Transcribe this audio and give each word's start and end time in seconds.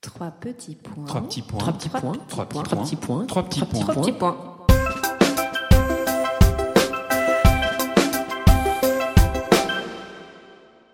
Trois 0.00 0.30
petits 0.30 0.76
points. 0.76 1.04
Trois 1.04 1.20
petits 1.20 1.42
points. 1.42 1.58
Trois 1.58 1.72
petits 1.74 1.88
points. 1.90 2.16
Trois 2.26 2.46
petits 2.46 2.62
Trois 2.64 2.84
petits 2.84 2.96
points. 2.96 3.26
Trois 3.26 3.42
petits 3.42 3.60
points. 3.60 3.80
Trois 3.80 3.94
petits 3.94 4.12
points. 4.12 4.56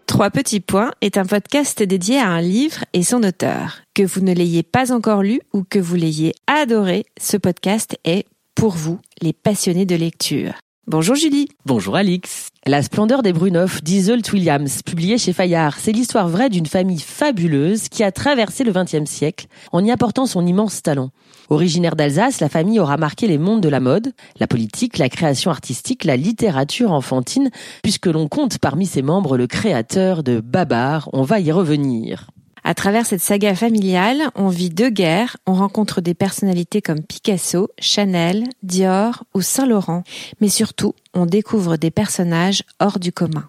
Trois 0.07 0.31
petits 0.31 0.61
points 0.61 0.91
est 1.03 1.19
un 1.19 1.25
podcast 1.25 1.85
dédié 1.85 2.19
à 2.19 2.31
un 2.31 2.41
livre 2.41 2.85
et 2.95 3.05
son 3.05 3.23
auteur. 3.23 3.83
Que 3.95 4.03
vous 4.03 4.23
ne 4.23 4.33
l'ayez 4.33 4.65
pas 4.65 4.93
encore 4.93 5.23
lu 5.23 5.41
ou 5.53 5.63
que 5.63 5.79
vous 5.79 5.95
l'ayez 5.95 6.35
adoré, 6.49 7.07
ce 7.21 7.37
podcast 7.37 7.97
est 8.05 8.27
pour 8.57 8.73
vous, 8.73 8.99
les 9.23 9.33
passionnés 9.33 9.87
de 9.87 9.95
lecture. 9.95 10.55
Bonjour 10.89 11.17
Julie. 11.17 11.49
Bonjour 11.65 11.97
Alix. 11.97 12.51
La 12.65 12.81
splendeur 12.81 13.25
des 13.25 13.33
Brunoff 13.33 13.83
d'Iseult 13.83 14.23
Williams, 14.33 14.83
publié 14.83 15.19
chez 15.19 15.33
Fayard, 15.33 15.79
c'est 15.81 15.91
l'histoire 15.91 16.29
vraie 16.29 16.49
d'une 16.49 16.67
famille 16.67 17.01
fabuleuse 17.01 17.89
qui 17.89 18.05
a 18.05 18.13
traversé 18.13 18.63
le 18.63 18.71
XXe 18.71 19.11
siècle 19.11 19.49
en 19.73 19.85
y 19.85 19.91
apportant 19.91 20.27
son 20.27 20.47
immense 20.47 20.83
talent. 20.83 21.11
Originaire 21.51 21.97
d'Alsace, 21.97 22.39
la 22.39 22.49
famille 22.49 22.79
aura 22.79 22.99
marqué 22.99 23.27
les 23.27 23.37
mondes 23.37 23.63
de 23.63 23.69
la 23.69 23.81
mode, 23.81 24.13
la 24.39 24.47
politique, 24.47 24.99
la 24.99 25.09
création 25.09 25.51
artistique, 25.51 26.05
la 26.05 26.17
littérature 26.17 26.93
enfantine, 26.93 27.51
puisque 27.83 28.07
l'on 28.07 28.29
compte 28.29 28.59
parmi 28.59 28.87
ses 28.87 29.03
membres 29.03 29.37
le 29.37 29.49
créateur 29.49 30.23
de 30.23 30.39
Babar. 30.39 31.11
On 31.13 31.23
va 31.23 31.41
y 31.41 31.51
revenir. 31.51 32.29
À 32.69 32.75
travers 32.75 33.07
cette 33.07 33.21
saga 33.21 33.55
familiale, 33.55 34.33
on 34.35 34.49
vit 34.49 34.71
deux 34.71 34.91
guerres, 34.91 35.37
on 35.47 35.55
rencontre 35.55 36.01
des 36.01 36.15
personnalités 36.15 36.83
comme 36.83 37.01
Picasso, 37.01 37.69
Chanel, 37.79 38.49
Dior 38.65 39.23
ou 39.35 39.41
Saint-Laurent, 39.41 40.03
mais 40.41 40.49
surtout, 40.49 40.93
on 41.15 41.27
découvre 41.27 41.77
des 41.77 41.93
personnages 41.93 42.65
hors 42.81 42.99
du 42.99 43.13
commun. 43.13 43.49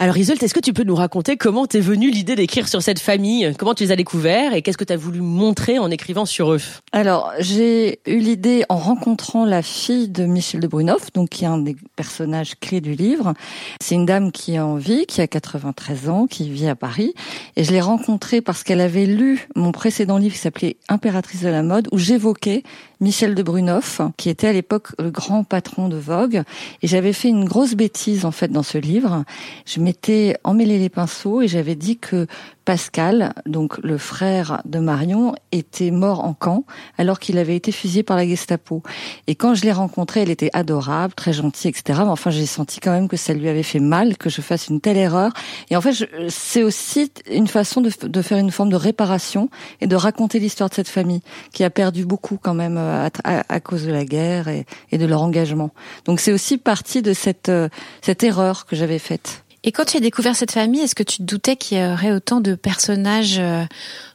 Alors 0.00 0.16
Isolt, 0.16 0.40
est-ce 0.40 0.54
que 0.54 0.60
tu 0.60 0.72
peux 0.72 0.84
nous 0.84 0.94
raconter 0.94 1.36
comment 1.36 1.66
t'es 1.66 1.80
venue 1.80 2.12
l'idée 2.12 2.36
d'écrire 2.36 2.68
sur 2.68 2.82
cette 2.82 3.00
famille? 3.00 3.52
Comment 3.58 3.74
tu 3.74 3.82
les 3.82 3.90
as 3.90 3.96
découverts 3.96 4.54
et 4.54 4.62
qu'est-ce 4.62 4.78
que 4.78 4.84
tu 4.84 4.92
as 4.92 4.96
voulu 4.96 5.20
montrer 5.20 5.80
en 5.80 5.90
écrivant 5.90 6.24
sur 6.24 6.52
eux? 6.52 6.60
Alors, 6.92 7.32
j'ai 7.40 7.98
eu 8.06 8.18
l'idée 8.18 8.64
en 8.68 8.76
rencontrant 8.76 9.44
la 9.44 9.60
fille 9.60 10.08
de 10.08 10.24
Michel 10.24 10.60
de 10.60 10.68
Brunoff, 10.68 11.12
donc 11.14 11.30
qui 11.30 11.42
est 11.42 11.48
un 11.48 11.58
des 11.58 11.74
personnages 11.96 12.54
clés 12.60 12.80
du 12.80 12.92
livre. 12.92 13.34
C'est 13.80 13.96
une 13.96 14.06
dame 14.06 14.30
qui 14.30 14.54
est 14.54 14.60
en 14.60 14.76
vie, 14.76 15.04
qui 15.04 15.20
a 15.20 15.26
93 15.26 16.08
ans, 16.08 16.28
qui 16.28 16.48
vit 16.48 16.68
à 16.68 16.76
Paris. 16.76 17.12
Et 17.56 17.64
je 17.64 17.72
l'ai 17.72 17.80
rencontrée 17.80 18.40
parce 18.40 18.62
qu'elle 18.62 18.80
avait 18.80 19.06
lu 19.06 19.48
mon 19.56 19.72
précédent 19.72 20.18
livre 20.18 20.34
qui 20.36 20.40
s'appelait 20.40 20.76
Impératrice 20.88 21.42
de 21.42 21.48
la 21.48 21.64
mode, 21.64 21.88
où 21.90 21.98
j'évoquais 21.98 22.62
Michel 23.00 23.34
de 23.34 23.42
Brunoff, 23.42 24.00
qui 24.16 24.28
était 24.28 24.48
à 24.48 24.52
l'époque 24.52 24.88
le 24.98 25.10
grand 25.10 25.44
patron 25.44 25.88
de 25.88 25.96
Vogue. 25.96 26.42
Et 26.82 26.86
j'avais 26.88 27.12
fait 27.12 27.28
une 27.28 27.44
grosse 27.44 27.74
bêtise, 27.74 28.24
en 28.24 28.32
fait, 28.32 28.48
dans 28.48 28.62
ce 28.62 28.78
livre. 28.78 29.24
Je 29.66 29.80
m'étais 29.80 30.36
emmêlé 30.44 30.78
les 30.78 30.88
pinceaux 30.88 31.40
et 31.42 31.48
j'avais 31.48 31.76
dit 31.76 31.96
que 31.96 32.26
Pascal, 32.68 33.32
donc 33.46 33.78
le 33.78 33.96
frère 33.96 34.60
de 34.66 34.78
Marion, 34.78 35.34
était 35.52 35.90
mort 35.90 36.22
en 36.22 36.34
camp 36.34 36.64
alors 36.98 37.18
qu'il 37.18 37.38
avait 37.38 37.56
été 37.56 37.72
fusillé 37.72 38.02
par 38.02 38.18
la 38.18 38.26
Gestapo. 38.26 38.82
Et 39.26 39.36
quand 39.36 39.54
je 39.54 39.62
l'ai 39.62 39.72
rencontrée, 39.72 40.20
elle 40.20 40.28
était 40.28 40.50
adorable, 40.52 41.14
très 41.14 41.32
gentille, 41.32 41.70
etc. 41.70 42.00
Mais 42.04 42.10
enfin, 42.10 42.28
j'ai 42.28 42.44
senti 42.44 42.78
quand 42.78 42.90
même 42.90 43.08
que 43.08 43.16
ça 43.16 43.32
lui 43.32 43.48
avait 43.48 43.62
fait 43.62 43.80
mal 43.80 44.18
que 44.18 44.28
je 44.28 44.42
fasse 44.42 44.68
une 44.68 44.82
telle 44.82 44.98
erreur. 44.98 45.32
Et 45.70 45.76
en 45.76 45.80
fait, 45.80 46.06
c'est 46.28 46.62
aussi 46.62 47.10
une 47.32 47.48
façon 47.48 47.80
de, 47.80 48.20
faire 48.20 48.36
une 48.36 48.50
forme 48.50 48.68
de 48.68 48.76
réparation 48.76 49.48
et 49.80 49.86
de 49.86 49.96
raconter 49.96 50.38
l'histoire 50.38 50.68
de 50.68 50.74
cette 50.74 50.88
famille 50.88 51.22
qui 51.54 51.64
a 51.64 51.70
perdu 51.70 52.04
beaucoup 52.04 52.36
quand 52.36 52.52
même 52.52 52.76
à, 52.88 53.10
à, 53.24 53.44
à 53.48 53.60
cause 53.60 53.84
de 53.84 53.92
la 53.92 54.04
guerre 54.04 54.48
et, 54.48 54.66
et 54.90 54.98
de 54.98 55.06
leur 55.06 55.22
engagement. 55.22 55.70
Donc 56.04 56.20
c'est 56.20 56.32
aussi 56.32 56.58
partie 56.58 57.02
de 57.02 57.12
cette, 57.12 57.52
cette 58.02 58.24
erreur 58.24 58.66
que 58.66 58.76
j'avais 58.76 58.98
faite. 58.98 59.44
Et 59.64 59.72
quand 59.72 59.84
tu 59.84 59.96
as 59.96 60.00
découvert 60.00 60.36
cette 60.36 60.52
famille, 60.52 60.80
est-ce 60.80 60.94
que 60.94 61.02
tu 61.02 61.18
te 61.18 61.22
doutais 61.24 61.56
qu'il 61.56 61.78
y 61.78 61.84
aurait 61.84 62.12
autant 62.12 62.40
de 62.40 62.54
personnages 62.54 63.40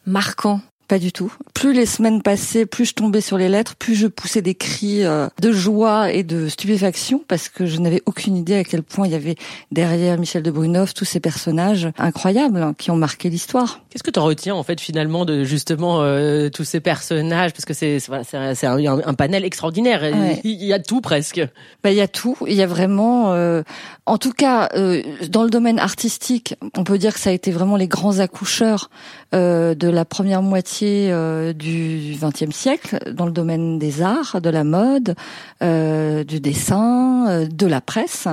marquants? 0.06 0.62
Pas 0.88 1.00
du 1.00 1.12
tout. 1.12 1.34
Plus 1.53 1.73
les 1.73 1.86
semaines 1.86 2.22
passaient, 2.22 2.66
plus 2.66 2.86
je 2.86 2.94
tombais 2.94 3.22
sur 3.22 3.38
les 3.38 3.50
lettres, 3.50 3.76
plus 3.76 3.95
je 3.95 4.08
poussais 4.08 4.42
des 4.42 4.56
cris 4.56 5.03
de 5.03 5.52
joie 5.52 6.12
et 6.12 6.23
de 6.23 6.48
stupéfaction 6.48 7.23
parce 7.28 7.50
que 7.50 7.66
je 7.66 7.80
n'avais 7.80 8.02
aucune 8.06 8.35
idée 8.35 8.56
à 8.56 8.63
quel 8.63 8.84
point 8.84 9.08
il 9.08 9.12
y 9.12 9.16
avait 9.16 9.35
derrière 9.72 10.18
Michel 10.18 10.44
de 10.44 10.52
Brunoff 10.52 10.94
tous 10.94 11.06
ces 11.06 11.19
personnages 11.19 11.90
incroyables 11.97 12.74
qui 12.78 12.91
ont 12.91 12.96
marqué 12.96 13.30
l'histoire. 13.30 13.81
Qu'est-ce 13.90 14.03
que 14.03 14.12
tu 14.12 14.19
en 14.19 14.25
retiens 14.25 14.56
en 14.56 14.63
fait 14.63 14.80
finalement 14.80 15.25
de 15.25 15.44
justement 15.44 16.02
euh, 16.02 16.50
tous 16.50 16.63
ces 16.63 16.80
personnages? 16.80 17.53
Parce 17.53 17.66
que 17.66 17.74
c'est 17.74 18.00
c'est 18.00 18.68
un, 18.68 18.85
un, 18.85 19.13
panel 19.13 19.46
extraordinaire. 19.46 20.02
Ouais. 20.02 20.41
Il 20.44 20.63
y 20.63 20.74
a 20.74 20.79
tout 20.79 21.02
presque. 21.02 21.41
Bah, 21.84 21.91
il 21.91 21.97
y 21.97 22.02
a 22.02 22.08
tout. 22.08 22.38
Il 22.47 22.53
y 22.53 22.62
a 22.62 22.68
vraiment, 22.68 23.34
euh, 23.34 23.63
en 24.06 24.18
tout 24.18 24.31
cas, 24.31 24.69
euh, 24.75 25.02
dans 25.29 25.44
le 25.44 25.50
domaine 25.50 25.79
artistique, 25.79 26.56
on 26.78 26.84
peut 26.84 26.97
dire 26.97 27.13
que 27.13 27.19
ça 27.19 27.29
a 27.29 27.34
été 27.34 27.52
vraiment 27.52 27.78
les 27.78 27.88
grands 27.88 28.19
accoucheurs 28.19 28.90
euh, 29.34 29.75
de 29.75 29.88
la 29.88 30.06
première 30.06 30.41
moitié 30.41 30.72
euh, 30.81 31.53
du 31.53 32.16
XXe 32.22 32.56
siècle 32.56 33.00
dans 33.11 33.25
le 33.25 33.31
domaine 33.31 33.79
des 33.79 34.01
arts, 34.01 34.41
de 34.41 34.50
la 34.50 34.63
mode, 34.63 35.16
euh, 35.61 36.23
du 36.23 36.39
dessin, 36.39 37.47
de 37.50 37.67
la 37.67 37.81
presse. 37.81 38.28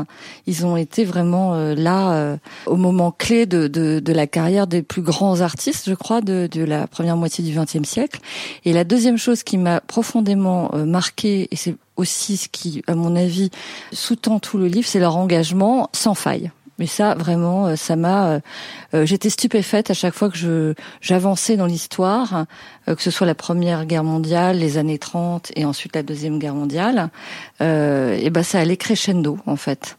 Ils 0.47 0.67
ont 0.67 0.77
été 0.77 1.05
vraiment 1.05 1.55
là 1.75 2.39
au 2.67 2.77
moment 2.77 3.13
clé 3.13 3.47
de, 3.47 3.69
de, 3.69 4.01
de, 4.01 4.13
la 4.13 4.27
carrière 4.27 4.67
des 4.67 4.83
plus 4.83 5.03
grands 5.03 5.41
artistes, 5.41 5.89
je 5.89 5.95
crois, 5.95 6.21
de, 6.21 6.49
de 6.51 6.65
la 6.65 6.87
première 6.87 7.17
moitié 7.17 7.45
du 7.45 7.57
XXe 7.59 7.89
siècle. 7.89 8.21
Et 8.65 8.73
la 8.73 8.85
deuxième 8.85 9.19
chose 9.19 9.43
qui 9.43 9.59
m'a 9.59 9.81
profondément 9.81 10.71
marqué, 10.75 11.49
et 11.51 11.57
c'est 11.57 11.77
aussi 11.97 12.37
ce 12.37 12.49
qui, 12.49 12.83
à 12.87 12.95
mon 12.95 13.15
avis, 13.17 13.51
sous-tend 13.93 14.39
tout 14.41 14.59
le 14.59 14.67
livre, 14.67 14.89
c'est 14.89 15.01
leur 15.01 15.17
engagement 15.17 15.89
sans 15.93 16.15
faille. 16.15 16.51
Mais 16.81 16.87
ça, 16.87 17.15
vraiment, 17.15 17.77
ça 17.77 17.95
m'a. 17.95 18.41
Euh, 18.95 19.05
J'étais 19.05 19.29
stupéfaite 19.29 19.91
à 19.91 19.95
chaque 19.95 20.15
fois 20.15 20.31
que 20.31 20.39
je 20.39 20.73
j'avançais 21.03 21.59
dans 21.59 21.67
l'histoire, 21.67 22.47
euh, 22.89 22.95
que 22.95 23.03
ce 23.03 23.11
soit 23.11 23.27
la 23.27 23.35
Première 23.35 23.85
Guerre 23.85 24.03
mondiale, 24.03 24.59
les 24.59 24.79
années 24.79 24.99
30 24.99 25.53
et 25.57 25.67
ensuite 25.67 25.95
la 25.95 26.03
Deuxième 26.03 26.39
Guerre 26.39 26.55
mondiale. 26.55 27.11
Euh, 27.61 28.19
et 28.19 28.31
ben, 28.31 28.43
ça 28.43 28.61
allait 28.61 28.79
crescendo 28.79 29.39
en 29.45 29.57
fait. 29.57 29.99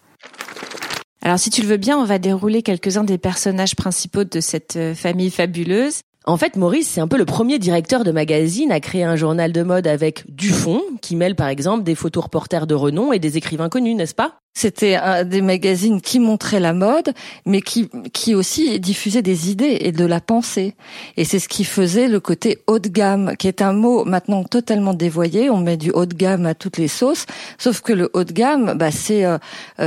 Alors, 1.22 1.38
si 1.38 1.52
tu 1.52 1.62
le 1.62 1.68
veux 1.68 1.78
bien, 1.78 2.00
on 2.00 2.04
va 2.04 2.18
dérouler 2.18 2.64
quelques-uns 2.64 3.04
des 3.04 3.20
personnages 3.20 3.76
principaux 3.76 4.24
de 4.24 4.40
cette 4.40 4.80
famille 4.96 5.30
fabuleuse. 5.30 6.02
En 6.26 6.38
fait, 6.38 6.56
Maurice, 6.56 6.88
c'est 6.88 7.02
un 7.02 7.08
peu 7.08 7.18
le 7.18 7.26
premier 7.26 7.60
directeur 7.60 8.04
de 8.04 8.12
magazine 8.12 8.72
à 8.72 8.80
créer 8.80 9.04
un 9.04 9.16
journal 9.16 9.52
de 9.52 9.64
mode 9.64 9.86
avec 9.86 10.24
du 10.34 10.50
fond, 10.50 10.82
qui 11.02 11.16
mêle 11.16 11.36
par 11.36 11.48
exemple 11.48 11.84
des 11.84 11.96
photos 11.96 12.24
reporters 12.24 12.66
de 12.66 12.74
renom 12.76 13.12
et 13.14 13.20
des 13.20 13.38
écrivains 13.38 13.70
connus, 13.70 13.94
n'est-ce 13.96 14.14
pas? 14.14 14.40
C'était 14.54 14.96
un 14.96 15.24
des 15.24 15.42
magazines 15.42 16.02
qui 16.02 16.20
montrait 16.20 16.60
la 16.60 16.74
mode, 16.74 17.14
mais 17.46 17.62
qui, 17.62 17.90
qui 18.12 18.36
aussi 18.36 18.80
diffusait 18.80 19.22
des 19.22 19.50
idées 19.50 19.78
et 19.82 19.92
de 19.92 20.06
la 20.06 20.20
pensée. 20.20 20.76
Et 21.16 21.24
c'est 21.24 21.40
ce 21.40 21.48
qui 21.48 21.64
faisait 21.64 22.08
le 22.08 22.20
côté 22.20 22.60
haut 22.68 22.80
de 22.80 22.90
gamme, 22.90 23.36
qui 23.38 23.48
est 23.48 23.62
un 23.62 23.74
mot 23.74 24.04
maintenant 24.04 24.44
totalement 24.44 24.94
dévoyé. 24.94 25.50
On 25.50 25.58
met 25.58 25.78
du 25.78 25.92
haut 25.92 26.06
de 26.06 26.14
gamme 26.14 26.46
à 26.46 26.54
toutes 26.54 26.78
les 26.78 26.90
sauces, 26.90 27.26
sauf 27.58 27.82
que 27.82 27.94
le 27.94 28.10
haut 28.14 28.26
de 28.26 28.34
gamme, 28.34 28.74
bah, 28.78 28.92
c'est 28.92 29.26
euh, 29.26 29.38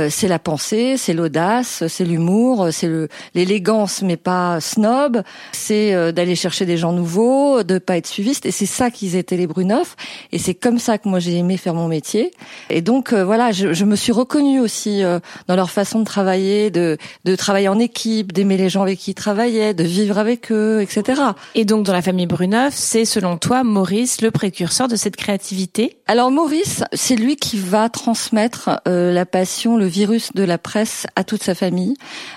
c'est 0.09 0.27
la 0.27 0.39
pensée, 0.39 0.95
c'est 0.97 1.13
l'audace, 1.13 1.83
c'est 1.87 2.05
l'humour, 2.05 2.69
c'est 2.71 2.89
l'élégance, 3.33 4.01
mais 4.01 4.17
pas 4.17 4.59
snob. 4.61 5.21
C'est 5.51 5.93
euh, 5.93 6.11
d'aller 6.11 6.35
chercher 6.35 6.65
des 6.65 6.77
gens 6.77 6.91
nouveaux, 6.91 7.63
de 7.63 7.77
pas 7.77 7.97
être 7.97 8.07
suiviste. 8.07 8.45
Et 8.45 8.51
c'est 8.51 8.65
ça 8.65 8.89
qu'ils 8.89 9.15
étaient 9.15 9.37
les 9.37 9.47
Brunoff. 9.47 9.95
Et 10.31 10.39
c'est 10.39 10.55
comme 10.55 10.79
ça 10.79 10.97
que 10.97 11.07
moi 11.07 11.19
j'ai 11.19 11.37
aimé 11.37 11.57
faire 11.57 11.75
mon 11.75 11.87
métier. 11.87 12.31
Et 12.69 12.81
donc 12.81 13.13
euh, 13.13 13.23
voilà, 13.23 13.51
je, 13.51 13.73
je 13.73 13.85
me 13.85 13.95
suis 13.95 14.11
reconnue 14.11 14.54
aussi 14.59 15.03
euh, 15.03 15.19
dans 15.47 15.55
leur 15.55 15.71
façon 15.71 15.99
de 15.99 16.05
travailler, 16.05 16.71
de, 16.71 16.97
de 17.25 17.35
travailler 17.35 17.67
en 17.67 17.79
équipe, 17.79 18.31
d'aimer 18.31 18.57
les 18.57 18.69
gens 18.69 18.81
avec 18.81 18.99
qui 18.99 19.11
ils 19.11 19.15
travaillaient, 19.15 19.73
de 19.73 19.83
vivre 19.83 20.17
avec 20.17 20.51
eux, 20.51 20.81
etc. 20.81 21.21
Et 21.55 21.65
donc 21.65 21.85
dans 21.85 21.93
la 21.93 22.01
famille 22.01 22.27
Bruneuf, 22.27 22.73
c'est 22.75 23.05
selon 23.05 23.37
toi 23.37 23.63
Maurice 23.63 24.21
le 24.21 24.31
précurseur 24.31 24.87
de 24.87 24.95
cette 24.95 25.15
créativité? 25.15 25.97
Alors 26.07 26.31
Maurice, 26.31 26.83
c'est 26.93 27.15
lui 27.15 27.35
qui 27.35 27.57
va 27.57 27.89
transmettre 27.89 28.81
euh, 28.87 29.11
la 29.11 29.25
passion, 29.25 29.77
le 29.77 29.85
virus 29.85 30.33
de 30.33 30.43
la 30.43 30.57
presse 30.57 31.07
à 31.15 31.23
toute 31.23 31.43
sa 31.43 31.55
famille. 31.55 31.95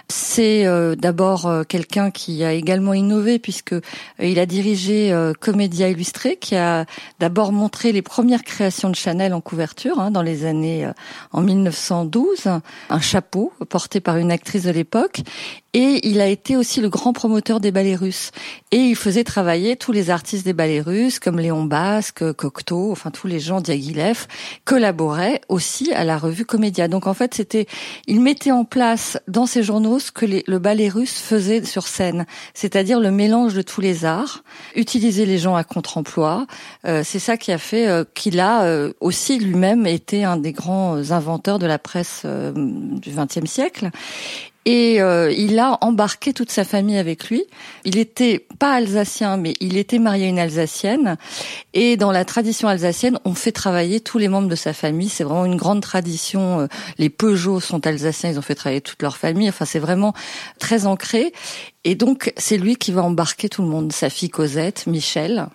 C'est 0.08 0.66
euh, 0.66 0.94
d'abord 0.96 1.46
euh, 1.46 1.62
quelqu'un 1.64 2.10
qui 2.10 2.44
a 2.44 2.52
également 2.52 2.94
innové 2.94 3.38
puisque 3.38 3.74
euh, 3.74 3.80
il 4.20 4.38
a 4.38 4.46
dirigé 4.46 5.14
Comédia 5.40 5.88
Illustré, 5.88 6.36
qui 6.36 6.56
a 6.56 6.86
d'abord 7.18 7.52
montré 7.52 7.92
les 7.92 8.02
premières 8.02 8.42
créations 8.42 8.90
de 8.90 8.94
Chanel 8.94 9.34
en 9.34 9.40
couverture 9.40 10.00
hein, 10.00 10.10
dans 10.10 10.22
les 10.22 10.44
années 10.44 10.88
en 11.32 11.42
1912 12.08 12.60
un 12.90 13.00
chapeau 13.00 13.52
porté 13.68 14.00
par 14.00 14.16
une 14.16 14.32
actrice 14.32 14.64
de 14.64 14.70
l'époque, 14.70 15.20
et 15.74 16.08
il 16.08 16.20
a 16.20 16.26
été 16.26 16.56
aussi 16.56 16.80
le 16.80 16.88
grand 16.88 17.12
promoteur 17.12 17.60
des 17.60 17.70
ballets 17.70 17.94
russes. 17.94 18.30
Et 18.70 18.76
il 18.76 18.96
faisait 18.96 19.24
travailler 19.24 19.76
tous 19.76 19.92
les 19.92 20.10
artistes 20.10 20.44
des 20.44 20.52
ballets 20.52 20.82
russes, 20.82 21.18
comme 21.18 21.38
Léon 21.38 21.64
Basque, 21.64 22.32
Cocteau, 22.32 22.92
enfin 22.92 23.10
tous 23.10 23.26
les 23.26 23.40
gens, 23.40 23.62
Diaghilev, 23.62 24.26
collaboraient 24.66 25.40
aussi 25.48 25.92
à 25.94 26.04
la 26.04 26.18
revue 26.18 26.44
Comédia. 26.44 26.86
Donc 26.86 27.06
en 27.06 27.14
fait, 27.14 27.32
c'était, 27.32 27.66
il 28.06 28.20
mettait 28.20 28.50
en 28.50 28.66
place 28.66 29.18
dans 29.26 29.46
ses 29.46 29.62
journaux 29.62 29.98
ce 29.98 30.12
que 30.12 30.26
le 30.26 30.58
ballet 30.58 30.90
russe 30.90 31.18
faisait 31.18 31.64
sur 31.64 31.86
scène, 31.86 32.26
c'est-à-dire 32.52 33.00
le 33.00 33.10
mélange 33.10 33.54
de 33.54 33.62
tous 33.62 33.80
les 33.80 34.04
arts, 34.04 34.44
utiliser 34.76 35.24
les 35.24 35.38
gens 35.38 35.56
à 35.56 35.64
contre-emploi. 35.64 36.46
Euh, 36.86 37.02
c'est 37.04 37.18
ça 37.18 37.38
qui 37.38 37.52
a 37.52 37.58
fait 37.58 37.88
euh, 37.88 38.04
qu'il 38.14 38.38
a 38.38 38.64
euh, 38.64 38.92
aussi 39.00 39.38
lui-même 39.38 39.86
été 39.86 40.24
un 40.24 40.36
des 40.36 40.52
grands 40.52 41.10
inventeurs 41.10 41.58
de 41.58 41.66
la 41.66 41.78
presse 41.78 42.26
du 42.26 43.10
XXe 43.10 43.50
siècle. 43.50 43.90
Et 44.64 45.00
euh, 45.00 45.32
il 45.32 45.58
a 45.58 45.78
embarqué 45.80 46.34
toute 46.34 46.50
sa 46.50 46.64
famille 46.64 46.98
avec 46.98 47.30
lui. 47.30 47.44
Il 47.84 47.96
était 47.96 48.46
pas 48.58 48.74
alsacien, 48.74 49.36
mais 49.36 49.54
il 49.60 49.78
était 49.78 49.98
marié 49.98 50.26
à 50.26 50.28
une 50.28 50.38
alsacienne. 50.38 51.16
Et 51.72 51.96
dans 51.96 52.12
la 52.12 52.24
tradition 52.24 52.68
alsacienne, 52.68 53.18
on 53.24 53.34
fait 53.34 53.52
travailler 53.52 54.00
tous 54.00 54.18
les 54.18 54.28
membres 54.28 54.48
de 54.48 54.54
sa 54.54 54.74
famille. 54.74 55.08
C'est 55.08 55.24
vraiment 55.24 55.46
une 55.46 55.56
grande 55.56 55.80
tradition. 55.80 56.60
Euh, 56.60 56.66
les 56.98 57.08
Peugeot 57.08 57.60
sont 57.60 57.86
alsaciens, 57.86 58.30
ils 58.30 58.38
ont 58.38 58.42
fait 58.42 58.54
travailler 58.54 58.82
toute 58.82 59.02
leur 59.02 59.16
famille. 59.16 59.48
Enfin, 59.48 59.64
c'est 59.64 59.78
vraiment 59.78 60.12
très 60.58 60.86
ancré. 60.86 61.32
Et 61.84 61.94
donc, 61.94 62.32
c'est 62.36 62.58
lui 62.58 62.76
qui 62.76 62.92
va 62.92 63.02
embarquer 63.02 63.48
tout 63.48 63.62
le 63.62 63.68
monde. 63.68 63.92
Sa 63.92 64.10
fille 64.10 64.28
Cosette, 64.28 64.86
Michel, 64.86 65.46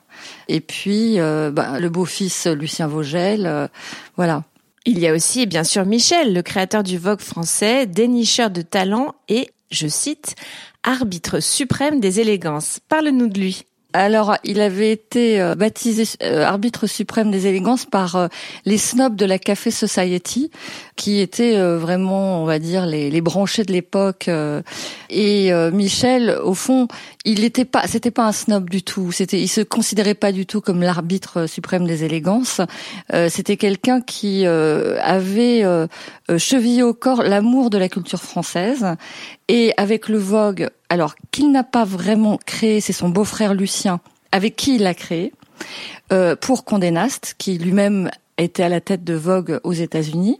et 0.48 0.60
puis 0.60 1.20
euh, 1.20 1.52
bah, 1.52 1.80
le 1.80 1.90
beau-fils 1.90 2.48
Lucien 2.48 2.88
Vogel. 2.88 3.70
voilà. 4.16 4.44
Il 4.86 5.00
y 5.00 5.08
a 5.08 5.14
aussi, 5.14 5.46
bien 5.46 5.64
sûr, 5.64 5.86
Michel, 5.86 6.34
le 6.34 6.42
créateur 6.42 6.84
du 6.84 6.98
Vogue 6.98 7.22
français, 7.22 7.86
dénicheur 7.86 8.50
de 8.50 8.62
talent 8.62 9.16
et, 9.30 9.50
je 9.72 9.88
cite, 9.88 10.36
arbitre 10.84 11.40
suprême 11.40 12.02
des 12.02 12.20
élégances. 12.20 12.80
Parle-nous 12.90 13.28
de 13.28 13.40
lui. 13.40 13.66
Alors, 13.94 14.36
il 14.44 14.60
avait 14.60 14.92
été 14.92 15.40
euh, 15.40 15.54
baptisé 15.54 16.04
euh, 16.24 16.44
arbitre 16.44 16.88
suprême 16.88 17.30
des 17.30 17.46
élégances 17.46 17.86
par 17.86 18.16
euh, 18.16 18.28
les 18.66 18.80
snobs 18.80 19.16
de 19.16 19.26
la 19.26 19.38
Café 19.38 19.70
Society, 19.70 20.50
qui 20.96 21.20
étaient 21.20 21.58
vraiment, 21.76 22.42
on 22.42 22.46
va 22.46 22.60
dire, 22.60 22.86
les, 22.86 23.10
les 23.10 23.22
branchés 23.22 23.64
de 23.64 23.72
l'époque. 23.72 24.30
Et 25.10 25.52
Michel, 25.72 26.38
au 26.44 26.54
fond, 26.54 26.88
il 27.26 27.42
n'était 27.42 27.66
pas, 27.66 27.88
c'était 27.88 28.12
pas 28.12 28.26
un 28.28 28.32
snob 28.32 28.70
du 28.70 28.84
tout. 28.84 29.12
C'était, 29.12 29.40
il 29.40 29.48
se 29.48 29.62
considérait 29.62 30.14
pas 30.14 30.32
du 30.32 30.46
tout 30.46 30.62
comme 30.62 30.82
l'arbitre 30.82 31.48
suprême 31.48 31.86
des 31.86 32.04
élégances. 32.04 32.62
c'était 33.30 33.58
quelqu'un 33.58 34.02
qui 34.02 34.46
avait 34.46 35.66
chevillé 36.38 36.84
au 36.84 36.94
corps 36.94 37.24
l'amour 37.24 37.70
de 37.70 37.78
la 37.78 37.90
culture 37.90 38.22
française 38.22 38.86
et 39.48 39.74
avec 39.78 40.10
le 40.10 40.18
Vogue, 40.18 40.70
alors 40.90 41.16
qu'il 41.32 41.52
n'a 41.52 41.64
pas 41.64 41.86
vraiment 41.86 42.38
créé, 42.38 42.82
c'est 42.82 42.94
son 42.94 43.10
beau-frère 43.10 43.54
Lucien, 43.54 44.00
avec 44.32 44.56
qui 44.56 44.76
il 44.76 44.84
l'a 44.84 44.94
créé, 44.94 45.34
euh, 46.12 46.36
pour 46.36 46.66
Condé 46.66 46.92
Nast, 46.92 47.36
qui 47.38 47.58
lui-même 47.58 48.10
était 48.38 48.64
à 48.64 48.70
la 48.70 48.82
tête 48.82 49.04
de 49.04 49.14
Vogue 49.14 49.60
aux 49.64 49.74
États-Unis. 49.74 50.40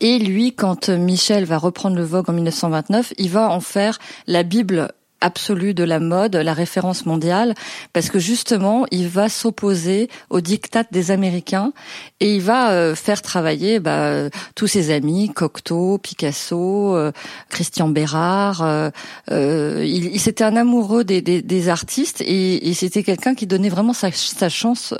Et 0.00 0.18
lui, 0.18 0.54
quand 0.54 0.88
Michel 0.88 1.44
va 1.44 1.58
reprendre 1.58 1.96
le 1.96 2.04
Vogue 2.04 2.28
en 2.28 2.32
1929, 2.32 3.14
il 3.18 3.30
va 3.30 3.50
en 3.50 3.60
faire 3.60 3.98
la 4.26 4.42
Bible 4.42 4.92
absolue 5.22 5.74
de 5.74 5.84
la 5.84 6.00
mode, 6.00 6.36
la 6.36 6.52
référence 6.52 7.06
mondiale, 7.06 7.54
parce 7.92 8.10
que 8.10 8.18
justement, 8.18 8.84
il 8.90 9.08
va 9.08 9.28
s'opposer 9.28 10.08
aux 10.28 10.40
dictats 10.40 10.84
des 10.90 11.10
Américains 11.10 11.72
et 12.20 12.34
il 12.34 12.42
va 12.42 12.72
euh, 12.72 12.94
faire 12.94 13.22
travailler 13.22 13.80
bah, 13.80 14.28
tous 14.54 14.66
ses 14.66 14.90
amis, 14.90 15.30
Cocteau, 15.30 15.98
Picasso, 15.98 16.96
euh, 16.96 17.12
Christian 17.48 17.88
Bérard. 17.88 18.62
Euh, 18.62 18.90
il, 19.84 20.14
il 20.14 20.20
c'était 20.20 20.44
un 20.44 20.56
amoureux 20.56 21.04
des, 21.04 21.22
des, 21.22 21.42
des 21.42 21.68
artistes 21.68 22.20
et, 22.20 22.68
et 22.68 22.74
c'était 22.74 23.02
quelqu'un 23.02 23.34
qui 23.34 23.46
donnait 23.46 23.68
vraiment 23.68 23.92
sa, 23.92 24.10
sa 24.12 24.48
chance 24.48 24.94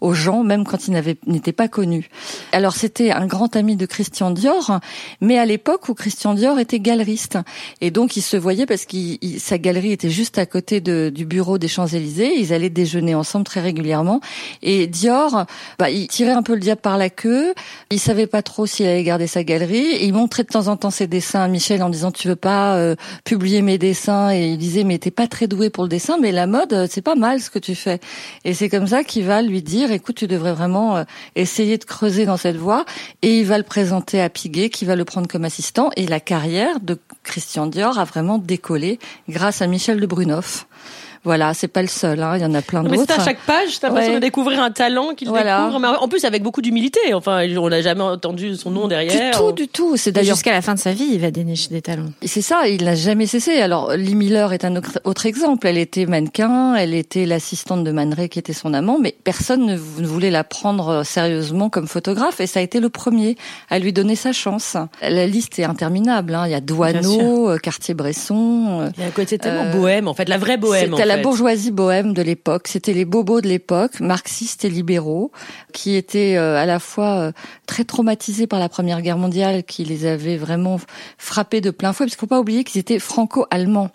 aux 0.00 0.14
gens, 0.14 0.44
même 0.44 0.64
quand 0.64 0.88
il 0.88 1.16
n'était 1.26 1.52
pas 1.52 1.68
connu. 1.68 2.08
Alors 2.52 2.74
c'était 2.74 3.10
un 3.10 3.26
grand 3.26 3.56
ami 3.56 3.76
de 3.76 3.86
Christian 3.86 4.30
Dior, 4.30 4.80
mais 5.20 5.38
à 5.38 5.46
l'époque 5.46 5.88
où 5.88 5.94
Christian 5.94 6.34
Dior 6.34 6.58
était 6.58 6.80
galeriste 6.80 7.38
et 7.80 7.90
donc 7.90 8.16
il 8.16 8.22
se 8.22 8.36
voyait 8.36 8.66
parce 8.66 8.84
qu'il 8.84 9.18
sa 9.40 9.58
galerie 9.62 9.92
était 9.92 10.10
juste 10.10 10.36
à 10.36 10.44
côté 10.44 10.82
de, 10.82 11.10
du 11.14 11.24
bureau 11.24 11.56
des 11.56 11.68
Champs-Élysées. 11.68 12.34
Ils 12.38 12.52
allaient 12.52 12.68
déjeuner 12.68 13.14
ensemble 13.14 13.46
très 13.46 13.60
régulièrement. 13.60 14.20
Et 14.60 14.86
Dior, 14.86 15.46
bah, 15.78 15.88
il 15.88 16.06
tirait 16.08 16.32
un 16.32 16.42
peu 16.42 16.52
le 16.52 16.60
diable 16.60 16.82
par 16.82 16.98
la 16.98 17.08
queue. 17.08 17.54
Il 17.90 17.98
savait 17.98 18.26
pas 18.26 18.42
trop 18.42 18.66
s'il 18.66 18.86
allait 18.86 19.04
garder 19.04 19.26
sa 19.26 19.44
galerie. 19.44 19.78
Et 19.78 20.04
il 20.04 20.12
montrait 20.12 20.42
de 20.42 20.48
temps 20.48 20.68
en 20.68 20.76
temps 20.76 20.90
ses 20.90 21.06
dessins 21.06 21.40
à 21.40 21.48
Michel 21.48 21.82
en 21.82 21.88
disant 21.88 22.12
tu 22.12 22.28
veux 22.28 22.36
pas 22.36 22.76
euh, 22.76 22.94
publier 23.24 23.62
mes 23.62 23.78
dessins? 23.78 24.30
Et 24.30 24.50
il 24.50 24.58
disait 24.58 24.84
mais 24.84 24.98
t'es 24.98 25.10
pas 25.10 25.28
très 25.28 25.46
doué 25.46 25.70
pour 25.70 25.84
le 25.84 25.88
dessin, 25.88 26.18
mais 26.20 26.32
la 26.32 26.46
mode 26.46 26.86
c'est 26.90 27.02
pas 27.02 27.14
mal 27.14 27.40
ce 27.40 27.48
que 27.48 27.58
tu 27.58 27.74
fais. 27.74 28.00
Et 28.44 28.52
c'est 28.52 28.68
comme 28.68 28.86
ça 28.86 29.04
qu'il 29.04 29.24
va 29.24 29.40
lui 29.40 29.62
dire 29.62 29.92
écoute 29.92 30.16
tu 30.16 30.26
devrais 30.26 30.52
vraiment 30.52 30.96
euh, 30.96 31.04
essayer 31.36 31.78
de 31.78 31.84
creuser 31.84 32.26
dans 32.26 32.36
cette 32.36 32.56
voie. 32.56 32.84
Et 33.22 33.38
il 33.38 33.46
va 33.46 33.56
le 33.58 33.64
présenter 33.64 34.20
à 34.20 34.28
Piguet 34.28 34.68
qui 34.68 34.84
va 34.84 34.96
le 34.96 35.04
prendre 35.04 35.28
comme 35.28 35.44
assistant. 35.44 35.90
Et 35.96 36.06
la 36.06 36.20
carrière 36.20 36.80
de 36.80 36.98
Christian 37.22 37.66
Dior 37.66 37.98
a 37.98 38.04
vraiment 38.04 38.38
décollé 38.38 38.98
grâce 39.28 39.51
à 39.60 39.66
Michel 39.66 40.00
de 40.00 40.06
Brunoff. 40.06 40.66
Voilà, 41.24 41.54
c'est 41.54 41.68
pas 41.68 41.82
le 41.82 41.88
seul, 41.88 42.20
hein, 42.20 42.36
il 42.36 42.42
y 42.42 42.44
en 42.44 42.52
a 42.54 42.62
plein 42.62 42.82
d'autres. 42.82 42.96
Mais 42.96 43.04
c'est 43.06 43.12
à 43.12 43.24
chaque 43.24 43.38
page, 43.46 43.78
t'as 43.78 43.88
l'impression 43.88 44.14
de 44.14 44.18
découvrir 44.18 44.60
un 44.60 44.72
talent 44.72 45.14
qu'il 45.14 45.28
découvre, 45.28 45.78
mais 45.78 45.86
en 45.86 46.08
plus 46.08 46.24
avec 46.24 46.42
beaucoup 46.42 46.62
d'humilité. 46.62 47.14
Enfin, 47.14 47.46
on 47.56 47.68
n'a 47.68 47.80
jamais 47.80 48.02
entendu 48.02 48.56
son 48.56 48.70
nom 48.70 48.88
derrière. 48.88 49.30
Du 49.30 49.38
tout, 49.38 49.52
du 49.52 49.68
tout. 49.68 49.96
C'est 49.96 50.10
d'ailleurs 50.10 50.34
jusqu'à 50.34 50.52
la 50.52 50.62
fin 50.62 50.74
de 50.74 50.80
sa 50.80 50.92
vie, 50.92 51.08
il 51.12 51.20
va 51.20 51.30
dénicher 51.30 51.68
des 51.68 51.82
talents. 51.82 52.10
C'est 52.24 52.42
ça, 52.42 52.66
il 52.66 52.84
n'a 52.84 52.96
jamais 52.96 53.26
cessé. 53.26 53.60
Alors, 53.60 53.92
Lee 53.92 54.16
Miller 54.16 54.52
est 54.52 54.64
un 54.64 54.74
autre 54.76 55.26
exemple. 55.26 55.66
Elle 55.66 55.78
était 55.78 56.06
mannequin, 56.06 56.74
elle 56.74 56.94
était 56.94 57.24
l'assistante 57.24 57.84
de 57.84 57.92
Man 57.92 58.12
Ray 58.12 58.28
qui 58.28 58.38
était 58.40 58.52
son 58.52 58.74
amant, 58.74 58.98
mais 58.98 59.14
personne 59.22 59.66
ne 59.66 59.76
voulait 59.76 60.30
la 60.30 60.42
prendre 60.42 61.04
sérieusement 61.04 61.70
comme 61.70 61.86
photographe, 61.86 62.40
et 62.40 62.46
ça 62.46 62.60
a 62.60 62.62
été 62.62 62.80
le 62.80 62.88
premier 62.88 63.36
à 63.70 63.78
lui 63.78 63.92
donner 63.92 64.16
sa 64.16 64.32
chance. 64.32 64.76
La 65.02 65.26
liste 65.26 65.58
est 65.58 65.64
interminable. 65.64 66.34
Hein. 66.34 66.46
Il 66.46 66.52
y 66.52 66.54
a 66.54 66.60
Douaneau, 66.60 67.50
euh, 67.50 67.58
Cartier-Bresson. 67.58 68.80
Euh, 68.82 68.90
il 68.96 69.02
y 69.02 69.04
a 69.04 69.08
un 69.08 69.12
côté 69.12 69.38
tellement 69.38 69.66
euh, 69.66 69.72
bohème, 69.72 70.08
en 70.08 70.14
fait, 70.14 70.28
la 70.28 70.38
vraie 70.38 70.56
bohème. 70.56 70.94
La 71.16 71.22
bourgeoisie 71.22 71.70
bohème 71.70 72.12
de 72.12 72.22
l'époque. 72.22 72.68
C'était 72.68 72.92
les 72.92 73.04
bobos 73.04 73.40
de 73.40 73.48
l'époque, 73.48 74.00
marxistes 74.00 74.64
et 74.64 74.68
libéraux, 74.68 75.30
qui 75.72 75.94
étaient 75.96 76.36
euh, 76.36 76.56
à 76.56 76.66
la 76.66 76.78
fois 76.78 77.18
euh, 77.18 77.32
très 77.66 77.84
traumatisés 77.84 78.46
par 78.46 78.60
la 78.60 78.68
Première 78.68 79.02
Guerre 79.02 79.18
mondiale, 79.18 79.64
qui 79.64 79.84
les 79.84 80.06
avait 80.06 80.36
vraiment 80.36 80.80
frappés 81.18 81.60
de 81.60 81.70
plein 81.70 81.92
fouet, 81.92 82.06
parce 82.06 82.16
qu'il 82.16 82.20
faut 82.20 82.26
pas 82.26 82.40
oublier 82.40 82.64
qu'ils 82.64 82.80
étaient 82.80 82.98
franco-allemands. 82.98 83.90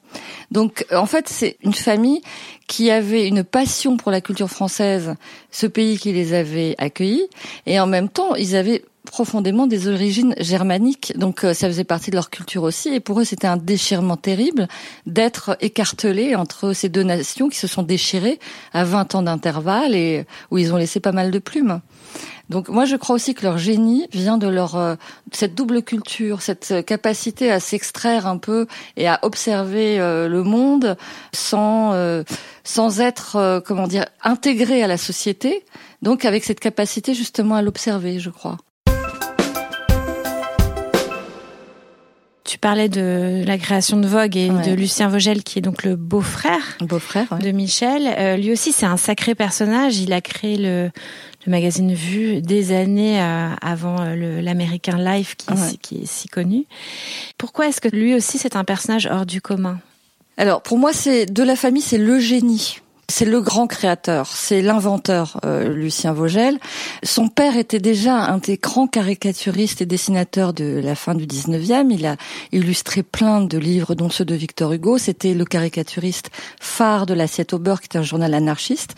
Donc, 0.52 0.86
euh, 0.92 0.98
en 0.98 1.06
fait, 1.06 1.28
c'est 1.28 1.58
une 1.64 1.74
famille 1.74 2.22
qui 2.68 2.92
avait 2.92 3.28
une 3.28 3.44
passion 3.44 3.98
pour 3.98 4.12
la 4.12 4.22
culture 4.22 4.50
française, 4.50 5.16
ce 5.52 5.68
pays 5.68 5.98
qui 5.98 6.12
les 6.14 6.34
avait 6.34 6.76
accueillis, 6.78 7.28
et 7.66 7.80
en 7.80 7.88
même 7.88 8.10
temps, 8.10 8.36
ils 8.36 8.56
avaient 8.56 8.84
profondément 9.10 9.68
des 9.68 9.88
origines 9.88 10.36
germaniques, 10.40 11.14
donc 11.18 11.44
euh, 11.44 11.54
ça 11.54 11.68
faisait 11.68 11.84
partie 11.84 12.12
de 12.12 12.16
leur 12.16 12.30
culture 12.30 12.64
aussi, 12.64 12.90
et 12.90 13.00
pour 13.00 13.20
eux 13.20 13.24
c'était 13.24 13.48
un 13.48 13.58
déchirement 13.58 14.18
terrible 14.18 14.68
d'être 15.06 15.58
écartelés 15.62 16.36
entre 16.36 16.74
ces 16.74 16.90
deux 16.90 17.04
nations 17.04 17.50
qui 17.50 17.58
se 17.58 17.68
sont 17.68 17.84
déchirées 17.84 18.40
à 18.74 18.84
20 18.84 19.16
ans 19.16 19.22
d'intervalle 19.24 19.96
et 19.96 20.26
où 20.52 20.58
ils 20.58 20.74
ont 20.74 20.78
laissé 20.78 21.00
pas 21.00 21.12
mal 21.12 21.32
de 21.32 21.40
plumes. 21.40 21.82
Donc 22.50 22.70
moi 22.70 22.86
je 22.86 22.96
crois 22.96 23.16
aussi 23.16 23.34
que 23.34 23.44
leur 23.44 23.58
génie 23.58 24.08
vient 24.14 24.38
de 24.38 24.48
leur 24.48 24.76
euh, 24.76 24.96
cette 25.32 25.56
double 25.56 25.82
culture, 25.82 26.42
cette 26.42 26.86
capacité 26.86 27.52
à 27.52 27.60
s'extraire 27.60 28.28
un 28.28 28.38
peu 28.38 28.68
et 28.96 29.08
à 29.08 29.20
observer 29.24 30.00
euh, 30.00 30.28
le 30.28 30.44
monde 30.44 30.98
sans 31.34 31.94
sans 32.64 33.00
être 33.00 33.62
comment 33.66 33.88
dire 33.88 34.06
intégré 34.24 34.84
à 34.84 34.88
la 34.88 34.98
société. 34.98 35.66
Donc 36.02 36.26
avec 36.26 36.44
cette 36.44 36.60
capacité 36.60 37.14
justement 37.14 37.56
à 37.56 37.62
l'observer, 37.62 38.20
je 38.20 38.30
crois. 38.30 38.58
Tu 42.48 42.58
parlais 42.58 42.88
de 42.88 43.44
la 43.46 43.58
création 43.58 43.98
de 43.98 44.08
Vogue 44.08 44.38
et 44.38 44.48
de 44.48 44.74
Lucien 44.74 45.10
Vogel, 45.10 45.44
qui 45.44 45.60
est 45.60 45.62
donc 45.62 45.84
le 45.84 45.98
beau-frère 45.98 46.78
beau-frère 46.80 47.38
de 47.40 47.52
Michel. 47.52 48.08
Euh, 48.08 48.38
lui 48.38 48.54
aussi, 48.54 48.72
c'est 48.72 48.86
un 48.86 48.96
sacré 48.96 49.36
personnage. 49.36 49.98
Il 49.98 50.14
a 50.14 50.22
créé 50.22 50.56
le, 50.56 50.90
le 51.46 51.52
magazine 51.52 51.94
Vue 51.94 52.42
des 52.42 52.74
années 52.74 53.22
euh, 53.22 53.50
avant 53.62 53.98
euh, 54.00 54.42
l'American 54.42 54.96
Life, 54.96 55.36
qui, 55.36 55.78
qui 55.80 56.04
est 56.04 56.06
si 56.06 56.30
connu. 56.30 56.64
Pourquoi 57.38 57.68
est-ce 57.68 57.82
que 57.82 57.90
lui 57.90 58.16
aussi, 58.16 58.38
c'est 58.38 58.56
un 58.56 58.64
personnage 58.64 59.10
hors 59.12 59.26
du 59.26 59.42
commun? 59.42 59.82
Alors 60.38 60.62
pour 60.62 60.78
moi, 60.78 60.94
c'est 60.94 61.26
de 61.26 61.44
la 61.44 61.58
famille, 61.58 61.82
c'est 61.82 61.98
le 61.98 62.18
génie. 62.18 62.80
C'est 63.10 63.24
le 63.24 63.40
grand 63.40 63.68
créateur, 63.68 64.28
c'est 64.28 64.62
l'inventeur 64.62 65.40
euh, 65.46 65.70
Lucien 65.70 66.12
Vogel. 66.12 66.60
Son 67.04 67.30
père 67.30 67.56
était 67.56 67.80
déjà 67.80 68.16
un 68.16 68.38
des 68.38 68.58
grands 68.58 68.86
caricaturistes 68.86 69.82
et 69.82 69.86
dessinateurs 69.86 70.54
de 70.54 70.82
la 70.84 70.94
fin 70.94 71.16
du 71.16 71.26
19e. 71.26 71.88
Il 71.90 72.06
a 72.06 72.18
illustré 72.52 73.04
plein 73.04 73.40
de 73.40 73.58
livres, 73.58 73.96
dont 73.96 74.10
ceux 74.10 74.26
de 74.26 74.36
Victor 74.36 74.74
Hugo. 74.74 74.98
C'était 74.98 75.34
le 75.34 75.46
caricaturiste 75.46 76.32
phare 76.60 77.06
de 77.06 77.14
l'Assiette 77.14 77.54
au 77.54 77.60
beurre, 77.60 77.80
qui 77.80 77.88
est 77.96 77.98
un 77.98 78.04
journal 78.04 78.34
anarchiste. 78.34 78.96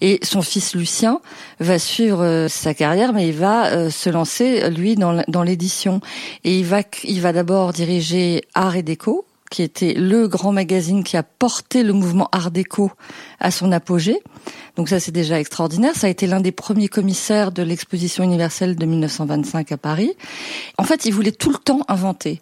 Et 0.00 0.18
son 0.24 0.42
fils 0.42 0.74
Lucien 0.74 1.20
va 1.60 1.78
suivre 1.78 2.24
euh, 2.24 2.48
sa 2.48 2.74
carrière, 2.74 3.12
mais 3.12 3.28
il 3.28 3.36
va 3.36 3.66
euh, 3.66 3.90
se 3.90 4.10
lancer, 4.10 4.70
lui, 4.70 4.96
dans 4.96 5.42
l'édition. 5.44 6.00
Et 6.42 6.58
il 6.58 6.64
va, 6.64 6.80
il 7.04 7.20
va 7.20 7.32
d'abord 7.32 7.72
diriger 7.72 8.42
Art 8.54 8.74
et 8.74 8.82
Déco, 8.82 9.24
qui 9.52 9.62
était 9.62 9.92
le 9.92 10.28
grand 10.28 10.50
magazine 10.50 11.04
qui 11.04 11.18
a 11.18 11.22
porté 11.22 11.82
le 11.82 11.92
mouvement 11.92 12.26
Art 12.32 12.50
déco 12.50 12.90
à 13.38 13.50
son 13.50 13.70
apogée. 13.70 14.18
Donc 14.76 14.88
ça, 14.88 14.98
c'est 14.98 15.12
déjà 15.12 15.38
extraordinaire. 15.38 15.94
Ça 15.94 16.06
a 16.06 16.10
été 16.10 16.26
l'un 16.26 16.40
des 16.40 16.52
premiers 16.52 16.88
commissaires 16.88 17.52
de 17.52 17.62
l'exposition 17.62 18.24
universelle 18.24 18.76
de 18.76 18.86
1925 18.86 19.70
à 19.72 19.76
Paris. 19.76 20.12
En 20.78 20.84
fait, 20.84 21.04
il 21.04 21.12
voulait 21.12 21.32
tout 21.32 21.50
le 21.50 21.58
temps 21.58 21.82
inventer. 21.88 22.40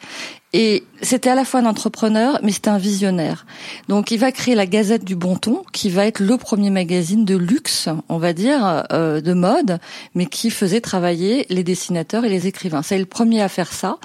Et 0.53 0.85
c'était 1.03 1.31
à 1.31 1.35
la 1.35 1.45
fois 1.45 1.61
un 1.61 1.67
entrepreneur, 1.67 2.39
mais 2.45 2.53
c'était 2.53 2.71
un 2.71 2.79
visionnaire. 2.79 3.45
Donc 3.89 4.13
il 4.13 4.19
va 4.19 4.31
créer 4.31 4.55
la 4.55 4.67
Gazette 4.67 5.05
du 5.05 5.17
Bon 5.17 5.35
Ton, 5.35 5.65
qui 5.73 5.91
va 5.91 6.07
être 6.07 6.21
le 6.21 6.37
premier 6.37 6.71
magazine 6.71 7.25
de 7.25 7.37
luxe, 7.37 7.89
on 8.09 8.19
va 8.19 8.33
dire, 8.33 8.85
euh, 8.93 9.21
de 9.21 9.33
mode, 9.33 9.81
mais 10.15 10.27
qui 10.27 10.51
faisait 10.51 10.81
travailler 10.81 11.45
les 11.51 11.65
dessinateurs 11.65 12.25
et 12.25 12.29
les 12.29 12.47
écrivains. 12.47 12.83
C'est 12.83 12.99
le 12.99 13.07
premier 13.07 13.43
à 13.43 13.49
faire 13.49 13.73
ça. 13.73 13.99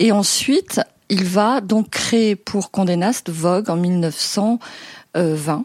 Et 0.00 0.10
ensuite, 0.10 0.80
il 1.10 1.24
va 1.24 1.60
donc 1.60 1.90
créer 1.90 2.36
pour 2.36 2.70
Condé 2.70 2.96
Nast 2.96 3.28
Vogue 3.28 3.68
en 3.68 3.76
1920 3.76 5.64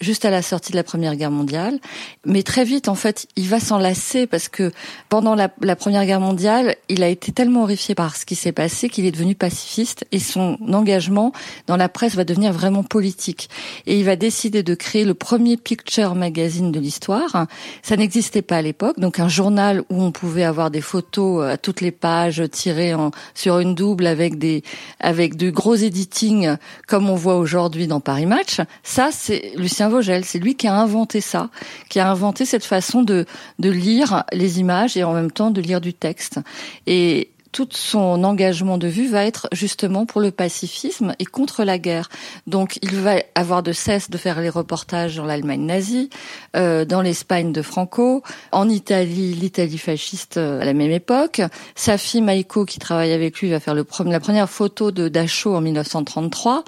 juste 0.00 0.24
à 0.24 0.30
la 0.30 0.42
sortie 0.42 0.72
de 0.72 0.76
la 0.76 0.84
Première 0.84 1.16
Guerre 1.16 1.30
mondiale. 1.30 1.78
Mais 2.24 2.42
très 2.42 2.64
vite, 2.64 2.88
en 2.88 2.94
fait, 2.94 3.26
il 3.36 3.48
va 3.48 3.60
s'enlacer 3.60 4.26
parce 4.26 4.48
que 4.48 4.72
pendant 5.08 5.34
la, 5.34 5.48
Première 5.76 6.06
Guerre 6.06 6.20
mondiale, 6.20 6.76
il 6.88 7.02
a 7.02 7.08
été 7.08 7.32
tellement 7.32 7.62
horrifié 7.62 7.94
par 7.94 8.16
ce 8.16 8.24
qui 8.24 8.34
s'est 8.34 8.52
passé 8.52 8.88
qu'il 8.88 9.06
est 9.06 9.10
devenu 9.10 9.34
pacifiste 9.34 10.06
et 10.12 10.18
son 10.18 10.58
engagement 10.72 11.32
dans 11.66 11.76
la 11.76 11.88
presse 11.88 12.14
va 12.14 12.24
devenir 12.24 12.52
vraiment 12.52 12.82
politique. 12.82 13.48
Et 13.86 13.98
il 13.98 14.04
va 14.04 14.16
décider 14.16 14.62
de 14.62 14.74
créer 14.74 15.04
le 15.04 15.14
premier 15.14 15.56
picture 15.56 16.14
magazine 16.14 16.72
de 16.72 16.80
l'histoire. 16.80 17.46
Ça 17.82 17.96
n'existait 17.96 18.42
pas 18.42 18.56
à 18.56 18.62
l'époque, 18.62 18.98
donc 18.98 19.20
un 19.20 19.28
journal 19.28 19.82
où 19.90 20.02
on 20.02 20.12
pouvait 20.12 20.44
avoir 20.44 20.70
des 20.70 20.80
photos 20.80 21.44
à 21.44 21.56
toutes 21.56 21.80
les 21.80 21.90
pages 21.90 22.42
tirées 22.50 22.94
en, 22.94 23.10
sur 23.34 23.58
une 23.58 23.74
double 23.74 24.06
avec 24.06 24.38
des 24.38 24.62
avec 24.98 25.36
de 25.36 25.50
gros 25.50 25.74
editing 25.74 26.56
comme 26.86 27.10
on 27.10 27.16
voit 27.16 27.36
aujourd'hui 27.36 27.86
dans 27.86 28.00
Paris 28.00 28.26
Match. 28.26 28.60
Ça, 28.82 29.10
c'est 29.12 29.52
Lucien 29.56 29.89
Vogel. 29.90 30.24
C'est 30.24 30.38
lui 30.38 30.54
qui 30.54 30.66
a 30.66 30.74
inventé 30.74 31.20
ça, 31.20 31.50
qui 31.88 31.98
a 32.00 32.10
inventé 32.10 32.44
cette 32.44 32.64
façon 32.64 33.02
de, 33.02 33.26
lire 33.58 34.24
les 34.32 34.60
images 34.60 34.96
et 34.96 35.04
en 35.04 35.12
même 35.12 35.30
temps 35.30 35.50
de 35.50 35.60
lire 35.60 35.80
du 35.80 35.92
texte. 35.94 36.40
Et 36.86 37.30
tout 37.52 37.68
son 37.70 38.22
engagement 38.24 38.78
de 38.78 38.86
vue 38.86 39.08
va 39.08 39.24
être 39.24 39.48
justement 39.52 40.06
pour 40.06 40.20
le 40.20 40.30
pacifisme 40.30 41.14
et 41.18 41.24
contre 41.24 41.64
la 41.64 41.78
guerre. 41.78 42.08
Donc 42.46 42.78
il 42.82 42.94
va 42.94 43.16
avoir 43.34 43.62
de 43.62 43.72
cesse 43.72 44.10
de 44.10 44.18
faire 44.18 44.40
les 44.40 44.48
reportages 44.48 45.16
dans 45.16 45.24
l'Allemagne 45.24 45.66
nazie, 45.66 46.10
euh, 46.56 46.84
dans 46.84 47.02
l'Espagne 47.02 47.52
de 47.52 47.62
Franco, 47.62 48.22
en 48.52 48.68
Italie, 48.68 49.34
l'Italie 49.34 49.78
fasciste 49.78 50.36
euh, 50.36 50.60
à 50.60 50.64
la 50.64 50.74
même 50.74 50.90
époque. 50.90 51.40
Sa 51.74 51.98
fille 51.98 52.22
Maiko, 52.22 52.64
qui 52.64 52.78
travaille 52.78 53.12
avec 53.12 53.40
lui, 53.40 53.50
va 53.50 53.60
faire 53.60 53.74
le, 53.74 53.86
la 54.06 54.20
première 54.20 54.48
photo 54.48 54.90
de 54.90 55.08
Dachau 55.08 55.54
en 55.54 55.60
1933. 55.60 56.64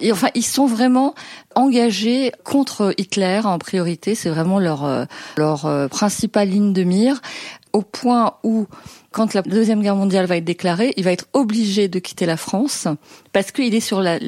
Et 0.00 0.12
enfin, 0.12 0.28
ils 0.34 0.44
sont 0.44 0.66
vraiment 0.66 1.14
engagés 1.54 2.32
contre 2.44 2.92
Hitler 2.98 3.40
en 3.44 3.58
priorité. 3.58 4.14
C'est 4.14 4.30
vraiment 4.30 4.58
leur, 4.58 4.84
euh, 4.84 5.04
leur 5.36 5.88
principale 5.90 6.48
ligne 6.48 6.72
de 6.72 6.82
mire, 6.82 7.20
au 7.72 7.82
point 7.82 8.34
où 8.42 8.66
quand 9.14 9.32
la 9.32 9.42
Deuxième 9.42 9.80
Guerre 9.80 9.94
mondiale 9.94 10.26
va 10.26 10.36
être 10.36 10.44
déclarée, 10.44 10.92
il 10.96 11.04
va 11.04 11.12
être 11.12 11.26
obligé 11.32 11.86
de 11.86 12.00
quitter 12.00 12.26
la 12.26 12.36
France 12.36 12.88
parce 13.32 13.52
qu'il 13.52 13.72
est 13.74 13.80
sur 13.80 14.02
la, 14.02 14.18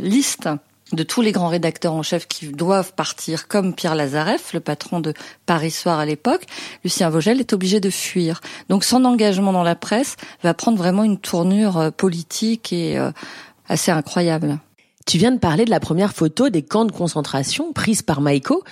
liste 0.00 0.48
de 0.92 1.02
tous 1.02 1.20
les 1.20 1.30
grands 1.30 1.48
rédacteurs 1.48 1.92
en 1.92 2.02
chef 2.02 2.26
qui 2.26 2.48
doivent 2.48 2.94
partir, 2.94 3.48
comme 3.48 3.74
Pierre 3.74 3.94
Lazareff, 3.94 4.54
le 4.54 4.60
patron 4.60 4.98
de 4.98 5.12
Paris 5.44 5.70
Soir 5.70 5.98
à 5.98 6.06
l'époque, 6.06 6.46
Lucien 6.82 7.10
Vogel 7.10 7.38
est 7.38 7.52
obligé 7.52 7.80
de 7.80 7.90
fuir. 7.90 8.40
Donc 8.70 8.82
son 8.82 9.04
engagement 9.04 9.52
dans 9.52 9.62
la 9.62 9.76
presse 9.76 10.16
va 10.42 10.54
prendre 10.54 10.78
vraiment 10.78 11.04
une 11.04 11.18
tournure 11.18 11.76
euh, 11.76 11.90
politique 11.90 12.72
et 12.72 12.98
euh, 12.98 13.12
assez 13.68 13.90
incroyable. 13.92 14.58
Tu 15.06 15.18
viens 15.18 15.32
de 15.32 15.38
parler 15.38 15.66
de 15.66 15.70
la 15.70 15.80
première 15.80 16.14
photo 16.14 16.48
des 16.48 16.62
camps 16.62 16.86
de 16.86 16.92
concentration 16.92 17.72
prise 17.74 18.00
par 18.00 18.22
Maïko. 18.22 18.64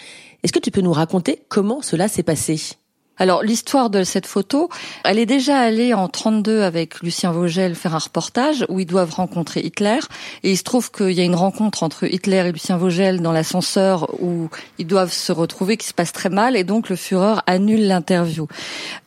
Est-ce 0.43 0.53
que 0.53 0.61
tu 0.61 0.71
peux 0.71 0.81
nous 0.81 0.93
raconter 0.93 1.43
comment 1.49 1.83
cela 1.83 2.09
s'est 2.09 2.23
passé? 2.23 2.78
Alors 3.19 3.43
l'histoire 3.43 3.91
de 3.91 4.05
cette 4.05 4.27
photo, 4.27 4.69
elle 5.05 5.19
est 5.19 5.27
déjà 5.27 5.59
allée 5.59 5.93
en 5.95 6.09
32 6.09 6.63
avec 6.63 7.01
Lucien 7.01 7.33
Vogel 7.33 7.75
faire 7.75 7.95
un 7.95 7.99
reportage 7.99 8.65
où 8.69 8.81
ils 8.81 8.87
doivent 8.87 9.13
rencontrer 9.13 9.61
Hitler 9.61 9.99
et 10.43 10.53
il 10.53 10.57
se 10.57 10.63
trouve 10.63 10.91
qu'il 10.91 11.11
y 11.11 11.21
a 11.21 11.25
une 11.25 11.35
rencontre 11.35 11.83
entre 11.83 12.05
Hitler 12.05 12.45
et 12.47 12.53
Lucien 12.53 12.77
Vogel 12.77 13.21
dans 13.21 13.33
l'ascenseur 13.33 14.09
où 14.23 14.49
ils 14.79 14.87
doivent 14.87 15.13
se 15.13 15.33
retrouver 15.33 15.77
qui 15.77 15.87
se 15.87 15.95
passe 15.95 16.13
très 16.13 16.31
mal 16.31 16.57
et 16.57 16.65
donc 16.65 16.89
le 16.89 16.97
Führer 16.97 17.41
annule 17.47 17.87
l'interview. 17.87 18.47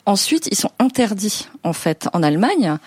Ensuite, 0.05 0.47
ils 0.51 0.57
sont 0.57 0.71
interdits 0.79 1.47
en 1.63 1.73
fait 1.73 2.07
en 2.13 2.23
Allemagne. 2.23 2.77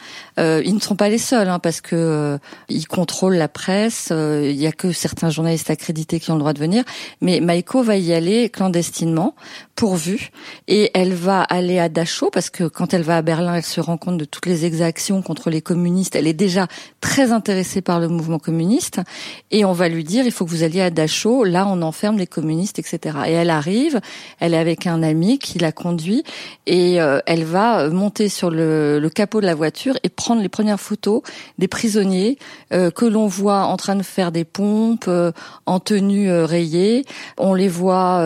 Euh, 0.40 0.62
ils 0.64 0.74
ne 0.74 0.80
sont 0.80 0.96
pas 0.96 1.08
les 1.08 1.18
seuls 1.18 1.48
hein, 1.48 1.60
parce 1.60 1.80
que 1.80 1.94
euh, 1.94 2.38
ils 2.68 2.88
contrôlent 2.88 3.36
la 3.36 3.46
presse. 3.46 4.08
Euh, 4.10 4.50
il 4.50 4.56
y 4.56 4.66
a 4.66 4.72
que 4.72 4.90
certains 4.90 5.30
journalistes 5.30 5.70
accrédités 5.70 6.18
qui 6.18 6.32
ont 6.32 6.34
le 6.34 6.40
droit 6.40 6.52
de 6.52 6.58
venir. 6.58 6.82
Mais 7.20 7.38
Maiko 7.40 7.82
va 7.84 7.96
y 7.96 8.12
aller 8.12 8.48
clandestinement, 8.48 9.36
pourvu, 9.76 10.30
et 10.66 10.90
elle 10.94 11.14
va 11.14 11.42
aller 11.42 11.78
à 11.78 11.88
Dachau 11.88 12.30
parce 12.30 12.50
que 12.50 12.64
quand 12.64 12.94
elle 12.94 13.02
va 13.02 13.18
à 13.18 13.22
Berlin, 13.22 13.54
elle 13.54 13.62
se 13.62 13.80
rend 13.80 13.96
compte 13.96 14.18
de 14.18 14.24
toutes 14.24 14.46
les 14.46 14.64
exactions 14.64 15.22
contre 15.22 15.50
les 15.50 15.62
communistes. 15.62 16.16
Elle 16.16 16.26
est 16.26 16.32
déjà 16.32 16.66
très 17.00 17.30
intéressée 17.30 17.80
par 17.80 18.00
le 18.00 18.08
mouvement 18.08 18.40
communiste, 18.40 19.00
et 19.52 19.64
on 19.64 19.72
va 19.72 19.88
lui 19.88 20.02
dire 20.02 20.26
il 20.26 20.32
faut 20.32 20.44
que 20.44 20.50
vous 20.50 20.64
alliez 20.64 20.80
à 20.80 20.90
Dachau. 20.90 21.44
Là, 21.44 21.66
on 21.68 21.80
enferme 21.82 22.18
les 22.18 22.26
communistes, 22.26 22.80
etc. 22.80 23.18
Et 23.26 23.32
elle 23.32 23.50
arrive. 23.50 24.00
Elle 24.40 24.54
est 24.54 24.58
avec 24.58 24.88
un 24.88 25.02
ami 25.02 25.38
qui 25.38 25.60
la 25.60 25.70
conduit 25.70 26.24
et 26.66 27.00
euh, 27.04 27.20
elle 27.26 27.44
va 27.44 27.88
monter 27.90 28.28
sur 28.28 28.50
le, 28.50 29.10
capot 29.14 29.40
de 29.40 29.46
la 29.46 29.54
voiture 29.54 29.96
et 30.02 30.08
prendre 30.08 30.42
les 30.42 30.48
premières 30.48 30.80
photos 30.80 31.22
des 31.58 31.68
prisonniers 31.68 32.38
euh, 32.72 32.90
que 32.90 33.04
l'on 33.04 33.26
voit 33.26 33.64
en 33.64 33.76
train 33.76 33.94
de 33.94 34.02
faire 34.02 34.32
des 34.32 34.44
pompes 34.44 35.04
euh, 35.08 35.30
en 35.66 35.78
tenue 35.78 36.32
rayée. 36.32 37.04
On 37.38 37.54
les 37.54 37.68
voit, 37.68 38.18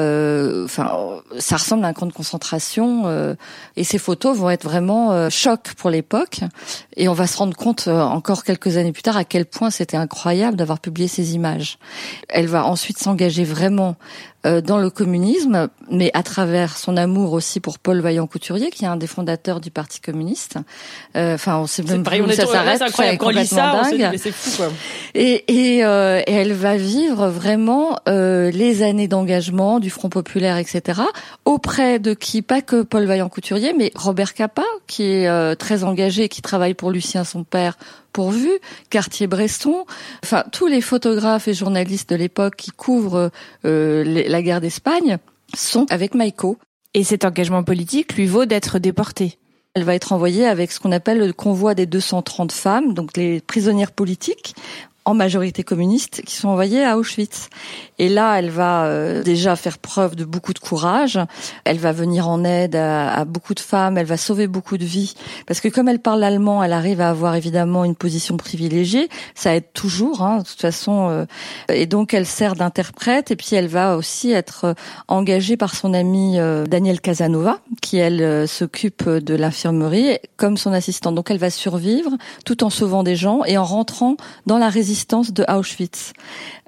enfin, 0.65 0.91
ça 1.39 1.57
ressemble 1.57 1.85
à 1.85 1.89
un 1.89 1.93
camp 1.93 2.07
de 2.07 2.13
concentration 2.13 3.37
et 3.77 3.85
ces 3.85 3.99
photos 3.99 4.37
vont 4.37 4.51
être 4.51 4.65
vraiment 4.65 5.29
choc 5.31 5.75
pour 5.77 5.91
l'époque. 5.91 6.41
Et 6.97 7.09
on 7.09 7.13
va 7.13 7.27
se 7.27 7.37
rendre 7.37 7.57
compte 7.57 7.89
encore 7.89 8.45
quelques 8.45 8.77
années 8.77 8.93
plus 8.93 9.03
tard 9.03 9.17
à 9.17 9.25
quel 9.25 9.47
point 9.47 9.71
c'était 9.71 9.97
incroyable 9.97 10.57
d'avoir 10.57 10.81
publié 10.81 11.09
ces 11.09 11.35
images. 11.35 11.79
Elle 12.29 12.47
va 12.47 12.65
ensuite 12.65 12.99
s'engager 12.99 13.45
vraiment 13.45 13.97
dans 14.45 14.79
le 14.79 14.91
communisme, 14.91 15.69
mais 15.91 16.11
à 16.15 16.23
travers 16.23 16.77
son 16.77 16.97
amour 16.97 17.33
aussi 17.33 17.61
pour 17.61 17.79
Paul 17.79 18.01
Vaillant-Couturier, 18.01 18.68
qui 18.71 18.85
est 18.85 18.89
un 18.89 18.97
des 18.97 19.07
fondateurs 19.07 19.61
du 19.61 19.71
Parti 19.71 20.01
communiste. 20.01 20.57
Euh, 21.17 21.35
enfin, 21.35 21.59
on 21.59 21.67
sait 21.67 21.83
même 21.83 22.03
où 22.03 22.31
ça 22.33 22.47
s'arrête. 22.47 22.79
C'est 22.79 22.85
incroyable. 22.85 23.19
Quand 23.19 23.27
on 23.27 23.31
lit 23.31 23.47
ça, 23.47 23.81
on 23.81 23.85
se 23.85 23.95
dit, 23.95 24.03
mais 24.11 24.19
c'est 24.19 24.33
fou, 24.33 24.51
quoi. 24.57 24.69
Et, 25.15 25.45
et, 25.77 25.85
euh, 25.85 26.21
et, 26.27 26.33
elle 26.33 26.53
va 26.53 26.77
vivre 26.77 27.29
vraiment 27.29 27.99
euh, 28.09 28.51
les 28.51 28.83
années 28.83 29.09
d'engagement 29.09 29.81
du 29.81 29.91
Front 29.91 30.09
populaire, 30.09 30.57
etc. 30.57 31.03
Auprès 31.45 31.99
de 31.99 32.15
qui 32.15 32.43
Pas 32.43 32.63
que 32.63 32.83
Paul 32.83 33.05
Vaillant-Couturier, 33.05 33.73
mais 33.77 33.93
Robert 33.95 34.35
Capa, 34.35 34.65
qui 34.87 35.05
est 35.05 35.29
euh, 35.29 35.55
très 35.55 35.85
engagé, 35.85 36.29
qui 36.29 36.43
travaille 36.43 36.75
pour 36.75 36.91
Lucien, 36.91 37.25
son 37.25 37.45
père, 37.45 37.77
pourvu, 38.13 38.51
Cartier-Bresson, 38.91 39.85
enfin 40.25 40.45
tous 40.51 40.67
les 40.67 40.81
photographes 40.81 41.49
et 41.49 41.55
journalistes 41.55 42.11
de 42.11 42.17
l'époque 42.17 42.57
qui 42.57 42.71
couvrent 42.71 43.31
euh, 43.65 44.05
la 44.05 44.43
guerre 44.43 44.61
d'Espagne 44.61 45.19
sont 45.55 45.87
avec 45.91 46.15
Maïko. 46.15 46.59
Et 46.95 47.05
cet 47.05 47.25
engagement 47.25 47.63
politique 47.63 48.15
lui 48.15 48.27
vaut 48.27 48.47
d'être 48.47 48.79
déportée. 48.79 49.39
Elle 49.75 49.85
va 49.85 49.95
être 49.95 50.13
envoyée 50.13 50.47
avec 50.47 50.73
ce 50.73 50.81
qu'on 50.81 50.93
appelle 50.93 51.19
le 51.19 51.33
convoi 51.33 51.75
des 51.75 51.87
230 51.87 52.53
femmes, 52.53 52.95
donc 52.95 53.17
les 53.17 53.41
prisonnières 53.41 53.93
politiques, 53.93 54.55
en 55.09 55.15
majorité 55.15 55.63
communiste, 55.63 56.21
qui 56.27 56.37
sont 56.37 56.49
envoyées 56.49 56.85
à 56.85 56.99
Auschwitz. 56.99 57.49
Et 57.99 58.11
là, 58.11 58.39
elle 58.39 58.51
va 58.51 58.85
euh, 58.85 59.23
déjà 59.23 59.57
faire 59.57 59.79
preuve 59.79 60.17
de 60.17 60.27
beaucoup 60.27 60.53
de 60.53 60.59
courage. 60.59 61.19
Elle 61.65 61.79
va 61.79 61.93
venir 61.93 62.29
en 62.29 62.45
aide 62.45 62.77
à, 62.77 63.25
beaucoup 63.25 63.55
de 63.55 63.61
femmes. 63.61 63.97
Elle 63.97 64.05
va 64.05 64.19
sauver 64.19 64.47
beaucoup 64.47 64.77
de 64.77 64.85
vies. 64.85 65.15
Parce 65.47 65.61
que 65.61 65.69
comme 65.69 65.89
elle 65.89 65.99
parle 65.99 66.23
allemand, 66.23 66.63
elle 66.63 66.75
arrive 66.75 67.01
à 67.01 67.09
avoir 67.09 67.37
évidemment 67.37 67.87
une 67.87 67.95
position 67.95 68.37
privilégiée. 68.37 69.09
Ça 69.35 69.57
aide 69.57 69.73
toujours, 69.73 70.21
hein, 70.21 70.41
de 70.41 70.43
toute 70.43 70.61
façon. 70.61 71.09
Euh, 71.09 71.25
et 71.73 71.87
donc, 71.87 72.13
elle 72.13 72.27
sert 72.27 72.55
d'interprète. 72.55 73.31
Et 73.31 73.37
puis, 73.37 73.55
elle 73.55 73.69
va 73.69 73.97
aussi 73.97 74.31
être 74.31 74.67
euh, 74.67 74.75
engagée 75.09 75.57
par 75.57 75.75
son 75.75 75.95
amie 75.95 76.37
Danielle 76.69 77.01
Casanova, 77.01 77.61
qui, 77.81 77.97
elle, 77.97 78.47
s'occupe 78.47 79.09
de 79.09 79.35
l'infirmerie 79.35 80.19
comme 80.37 80.59
son 80.59 80.75
assistante. 80.75 81.15
Donc, 81.15 81.31
elle 81.31 81.39
va 81.39 81.49
survivre 81.49 82.11
tout 82.45 82.63
en 82.63 82.69
sauvant 82.69 83.03
des 83.03 83.17
gens 83.17 83.43
et 83.47 83.57
en 83.57 83.65
rentrant 83.65 84.19
dans 84.45 84.59
la 84.59 84.69
résistance 84.69 84.98
de 85.07 85.45
Auschwitz. 85.49 86.13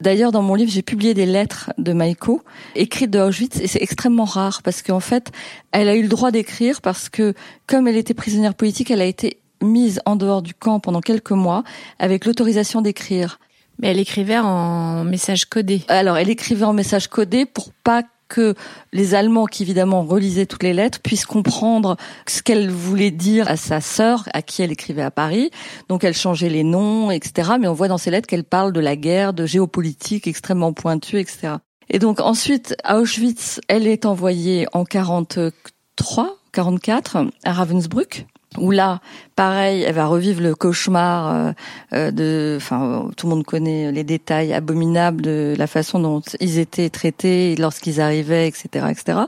D'ailleurs, 0.00 0.32
dans 0.32 0.42
mon 0.42 0.54
livre, 0.54 0.70
j'ai 0.70 0.82
publié 0.82 1.14
des 1.14 1.26
lettres 1.26 1.72
de 1.78 1.92
Maïko 1.92 2.42
écrites 2.74 3.10
de 3.10 3.18
Auschwitz 3.18 3.60
et 3.60 3.66
c'est 3.66 3.82
extrêmement 3.82 4.24
rare 4.24 4.62
parce 4.62 4.82
qu'en 4.82 5.00
fait, 5.00 5.32
elle 5.72 5.88
a 5.88 5.96
eu 5.96 6.02
le 6.02 6.08
droit 6.08 6.30
d'écrire 6.30 6.80
parce 6.80 7.08
que 7.08 7.34
comme 7.66 7.88
elle 7.88 7.96
était 7.96 8.14
prisonnière 8.14 8.54
politique, 8.54 8.90
elle 8.90 9.00
a 9.00 9.06
été 9.06 9.38
mise 9.62 10.00
en 10.06 10.16
dehors 10.16 10.42
du 10.42 10.54
camp 10.54 10.80
pendant 10.80 11.00
quelques 11.00 11.32
mois 11.32 11.64
avec 11.98 12.24
l'autorisation 12.24 12.82
d'écrire. 12.82 13.40
Mais 13.78 13.88
elle 13.88 13.98
écrivait 13.98 14.38
en 14.38 15.04
message 15.04 15.46
codé. 15.46 15.82
Alors, 15.88 16.16
elle 16.16 16.30
écrivait 16.30 16.64
en 16.64 16.72
message 16.72 17.08
codé 17.08 17.46
pour 17.46 17.72
pas 17.72 18.02
que 18.30 18.54
les 18.94 19.14
Allemands, 19.14 19.44
qui 19.44 19.64
évidemment 19.64 20.02
relisaient 20.02 20.46
toutes 20.46 20.62
les 20.62 20.72
lettres, 20.72 21.00
puissent 21.00 21.26
comprendre 21.26 21.96
ce 22.26 22.42
qu'elle 22.42 22.70
voulait 22.70 23.10
dire 23.10 23.50
à 23.50 23.56
sa 23.56 23.82
sœur, 23.82 24.28
à 24.32 24.40
qui 24.40 24.62
elle 24.62 24.72
écrivait 24.72 25.02
à 25.02 25.10
Paris. 25.10 25.50
Donc 25.88 26.04
elle 26.04 26.14
changeait 26.14 26.48
les 26.48 26.64
noms, 26.64 27.10
etc. 27.10 27.52
Mais 27.60 27.68
on 27.68 27.74
voit 27.74 27.88
dans 27.88 27.98
ses 27.98 28.10
lettres 28.10 28.26
qu'elle 28.28 28.44
parle 28.44 28.72
de 28.72 28.80
la 28.80 28.96
guerre, 28.96 29.34
de 29.34 29.44
géopolitique 29.44 30.26
extrêmement 30.26 30.72
pointue, 30.72 31.18
etc. 31.18 31.56
Et 31.90 31.98
donc 31.98 32.20
ensuite, 32.20 32.76
à 32.84 32.98
Auschwitz, 33.00 33.60
elle 33.68 33.86
est 33.86 34.06
envoyée 34.06 34.66
en 34.72 34.84
43, 34.84 36.38
44 36.52 37.26
à 37.44 37.52
Ravensbrück 37.52 38.26
où 38.58 38.72
là, 38.72 39.00
pareil, 39.36 39.82
elle 39.82 39.94
va 39.94 40.06
revivre 40.06 40.42
le 40.42 40.56
cauchemar 40.56 41.32
euh, 41.32 41.52
euh, 41.92 42.10
de, 42.10 42.54
enfin, 42.56 43.08
tout 43.16 43.26
le 43.28 43.34
monde 43.34 43.44
connaît 43.44 43.92
les 43.92 44.02
détails 44.02 44.52
abominables 44.52 45.22
de 45.22 45.54
la 45.56 45.66
façon 45.68 46.00
dont 46.00 46.20
ils 46.40 46.58
étaient 46.58 46.90
traités 46.90 47.54
lorsqu'ils 47.56 48.00
arrivaient, 48.00 48.48
etc., 48.48 48.86
etc. 48.90 49.20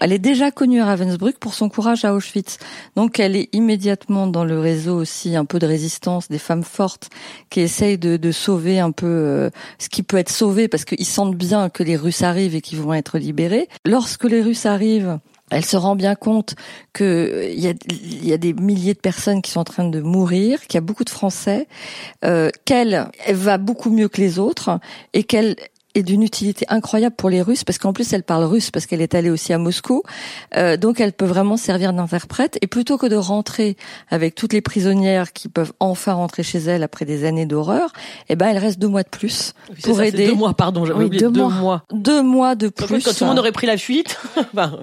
Elle 0.00 0.12
est 0.12 0.18
déjà 0.18 0.50
connue 0.50 0.80
à 0.80 0.86
Ravensbrück 0.86 1.38
pour 1.38 1.52
son 1.52 1.68
courage 1.68 2.06
à 2.06 2.14
Auschwitz, 2.14 2.58
donc 2.96 3.20
elle 3.20 3.36
est 3.36 3.50
immédiatement 3.52 4.26
dans 4.26 4.44
le 4.44 4.58
réseau 4.58 4.96
aussi 4.96 5.36
un 5.36 5.44
peu 5.44 5.58
de 5.58 5.66
résistance 5.66 6.28
des 6.28 6.38
femmes 6.38 6.64
fortes 6.64 7.10
qui 7.50 7.60
essayent 7.60 7.98
de, 7.98 8.16
de 8.16 8.32
sauver 8.32 8.80
un 8.80 8.90
peu 8.90 9.06
euh, 9.06 9.50
ce 9.78 9.90
qui 9.90 10.02
peut 10.02 10.16
être 10.16 10.30
sauvé 10.30 10.68
parce 10.68 10.86
qu'ils 10.86 11.04
sentent 11.06 11.36
bien 11.36 11.68
que 11.68 11.82
les 11.82 11.96
Russes 11.96 12.22
arrivent 12.22 12.54
et 12.54 12.62
qu'ils 12.62 12.80
vont 12.80 12.94
être 12.94 13.18
libérés. 13.18 13.68
Lorsque 13.84 14.24
les 14.24 14.40
Russes 14.40 14.64
arrivent 14.64 15.18
elle 15.52 15.64
se 15.64 15.76
rend 15.76 15.96
bien 15.96 16.14
compte 16.14 16.54
qu'il 16.94 17.06
euh, 17.06 17.52
y 17.52 18.32
a, 18.32 18.38
des 18.38 18.52
milliers 18.54 18.94
de 18.94 18.98
personnes 18.98 19.42
qui 19.42 19.50
sont 19.50 19.60
en 19.60 19.64
train 19.64 19.88
de 19.88 20.00
mourir, 20.00 20.60
qu'il 20.62 20.74
y 20.74 20.78
a 20.78 20.82
beaucoup 20.82 21.04
de 21.04 21.10
Français, 21.10 21.68
euh, 22.24 22.50
qu'elle 22.64 23.08
va 23.28 23.58
beaucoup 23.58 23.90
mieux 23.90 24.08
que 24.08 24.20
les 24.20 24.38
autres 24.38 24.80
et 25.12 25.24
qu'elle 25.24 25.56
est 25.94 26.02
d'une 26.02 26.22
utilité 26.22 26.64
incroyable 26.68 27.16
pour 27.16 27.30
les 27.30 27.42
Russes 27.42 27.64
parce 27.64 27.78
qu'en 27.78 27.92
plus 27.92 28.12
elle 28.12 28.22
parle 28.22 28.44
russe 28.44 28.70
parce 28.70 28.86
qu'elle 28.86 29.00
est 29.00 29.14
allée 29.14 29.30
aussi 29.30 29.52
à 29.52 29.58
Moscou, 29.58 30.02
euh, 30.56 30.76
donc 30.76 31.00
elle 31.00 31.12
peut 31.12 31.26
vraiment 31.26 31.56
servir 31.56 31.92
d'interprète. 31.92 32.58
Et 32.62 32.66
plutôt 32.66 32.98
que 32.98 33.06
de 33.06 33.16
rentrer 33.16 33.76
avec 34.10 34.34
toutes 34.34 34.52
les 34.52 34.60
prisonnières 34.60 35.32
qui 35.32 35.48
peuvent 35.48 35.72
enfin 35.80 36.14
rentrer 36.14 36.42
chez 36.42 36.58
elle 36.58 36.82
après 36.82 37.04
des 37.04 37.24
années 37.24 37.46
d'horreur, 37.46 37.92
eh 38.28 38.36
ben 38.36 38.48
elle 38.48 38.58
reste 38.58 38.78
deux 38.78 38.88
mois 38.88 39.02
de 39.02 39.08
plus 39.08 39.54
pour 39.82 40.00
aider. 40.02 40.26
Deux 40.26 40.34
mois, 40.34 40.54
pardon, 40.54 40.84
j'avais 40.84 41.04
oublié 41.04 41.22
deux, 41.22 41.30
mois. 41.30 41.84
Deux 41.92 42.22
mois 42.22 42.54
de 42.54 42.68
plus. 42.68 43.04
Quand 43.04 43.12
tout 43.12 43.24
le 43.24 43.28
monde 43.28 43.38
aurait 43.38 43.52
pris 43.52 43.66
la 43.66 43.76
fuite. 43.76 44.18
ben, 44.54 44.78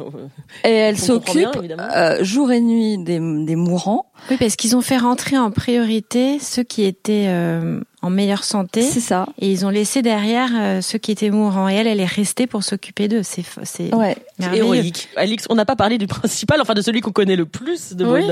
et 0.64 0.70
elle 0.70 0.98
s'occupe 0.98 1.50
euh, 1.80 2.24
jour 2.24 2.52
et 2.52 2.62
nuit 2.62 2.98
des, 2.98 3.20
des 3.20 3.56
mourants. 3.56 4.12
Oui, 4.30 4.38
parce 4.38 4.56
qu'ils 4.56 4.76
ont 4.76 4.82
fait 4.82 4.98
rentrer 4.98 5.38
en 5.38 5.52
priorité 5.52 6.40
ceux 6.40 6.64
qui 6.64 6.84
étaient 6.84 7.26
euh, 7.28 7.82
en 8.02 8.10
meilleure 8.10 8.44
santé. 8.44 8.82
C'est 8.82 9.00
ça. 9.00 9.28
Et 9.40 9.52
ils 9.52 9.66
ont 9.66 9.70
laissé 9.70 10.02
derrière 10.02 10.50
euh, 10.56 10.82
ceux 10.82 10.98
qui 10.98 11.12
étaient 11.12 11.30
mourants. 11.30 11.68
Et 11.70 11.76
elle, 11.76 11.88
elle 11.88 12.00
est 12.00 12.06
restée 12.06 12.48
pour 12.48 12.64
s'occuper 12.64 13.08
d'eux. 13.08 13.24
C'est 13.24 13.44
c'est 13.64 13.94
ouais. 13.94 14.18
héroïque. 14.54 15.10
Alix, 15.16 15.46
on 15.50 15.56
n'a 15.56 15.66
pas 15.66 15.76
parlé 15.76 15.98
du 15.98 16.08
principal, 16.08 16.62
enfin 16.62 16.74
de 16.74 16.82
celui 16.82 17.02
qu'on 17.02 17.12
connaît 17.12 17.36
le 17.36 17.46
plus 17.46 17.96
de 17.96 18.06
oui. 18.06 18.26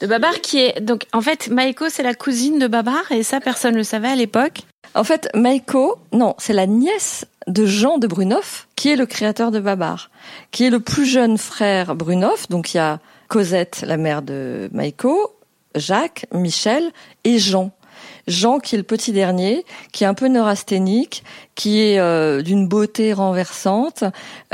De 0.00 0.06
Babar, 0.06 0.40
qui 0.40 0.58
est 0.58 0.80
donc 0.80 1.06
en 1.12 1.20
fait 1.20 1.48
Maïko, 1.48 1.86
c'est 1.88 2.02
la 2.02 2.14
cousine 2.14 2.58
de 2.58 2.66
Babar, 2.66 3.10
et 3.10 3.22
ça 3.22 3.40
personne 3.40 3.74
le 3.74 3.84
savait 3.84 4.08
à 4.08 4.16
l'époque. 4.16 4.62
En 4.94 5.04
fait, 5.04 5.28
Maïko, 5.34 5.96
non, 6.12 6.34
c'est 6.38 6.52
la 6.52 6.66
nièce 6.66 7.24
de 7.46 7.64
Jean 7.64 7.98
de 7.98 8.06
Brunoff, 8.06 8.68
qui 8.76 8.90
est 8.90 8.96
le 8.96 9.06
créateur 9.06 9.50
de 9.50 9.58
Babar, 9.58 10.10
qui 10.50 10.64
est 10.64 10.70
le 10.70 10.80
plus 10.80 11.06
jeune 11.06 11.38
frère 11.38 11.94
Brunoff. 11.94 12.48
Donc 12.48 12.74
il 12.74 12.78
y 12.78 12.80
a 12.80 13.00
Cosette, 13.28 13.84
la 13.86 13.96
mère 13.96 14.22
de 14.22 14.68
Maïko, 14.72 15.34
Jacques, 15.74 16.26
Michel 16.32 16.90
et 17.24 17.38
Jean. 17.38 17.72
Jean 18.26 18.58
qui 18.58 18.74
est 18.74 18.78
le 18.78 18.84
petit 18.84 19.12
dernier, 19.12 19.64
qui 19.92 20.04
est 20.04 20.06
un 20.06 20.14
peu 20.14 20.28
neurasthénique, 20.28 21.24
qui 21.54 21.82
est 21.82 21.98
euh, 21.98 22.42
d'une 22.42 22.66
beauté 22.66 23.12
renversante 23.12 24.04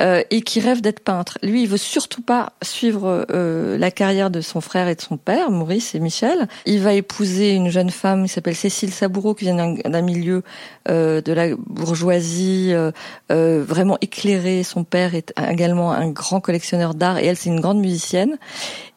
euh, 0.00 0.22
et 0.30 0.42
qui 0.42 0.60
rêve 0.60 0.80
d'être 0.80 1.00
peintre. 1.00 1.38
Lui, 1.42 1.62
il 1.62 1.68
veut 1.68 1.76
surtout 1.76 2.22
pas 2.22 2.52
suivre 2.62 3.26
euh, 3.30 3.78
la 3.78 3.90
carrière 3.90 4.30
de 4.30 4.40
son 4.40 4.60
frère 4.60 4.88
et 4.88 4.94
de 4.94 5.00
son 5.00 5.16
père, 5.16 5.50
Maurice 5.50 5.94
et 5.94 6.00
Michel. 6.00 6.48
Il 6.66 6.80
va 6.80 6.94
épouser 6.94 7.52
une 7.52 7.68
jeune 7.68 7.90
femme 7.90 8.25
qui 8.25 8.28
s'appelle 8.30 8.56
Cécile 8.56 8.92
Saboureau, 8.92 9.34
qui 9.34 9.44
vient 9.44 9.75
d'un 9.75 10.02
milieu 10.02 10.42
euh, 10.88 11.20
de 11.20 11.32
la 11.32 11.54
bourgeoisie 11.56 12.72
euh, 13.30 13.64
vraiment 13.66 13.98
éclairé. 14.00 14.62
Son 14.62 14.84
père 14.84 15.14
est 15.14 15.32
également 15.50 15.92
un 15.92 16.08
grand 16.08 16.40
collectionneur 16.40 16.94
d'art 16.94 17.18
et 17.18 17.26
elle, 17.26 17.37
c'est 17.37 17.50
une 17.50 17.60
grande 17.60 17.78
musicienne. 17.78 18.38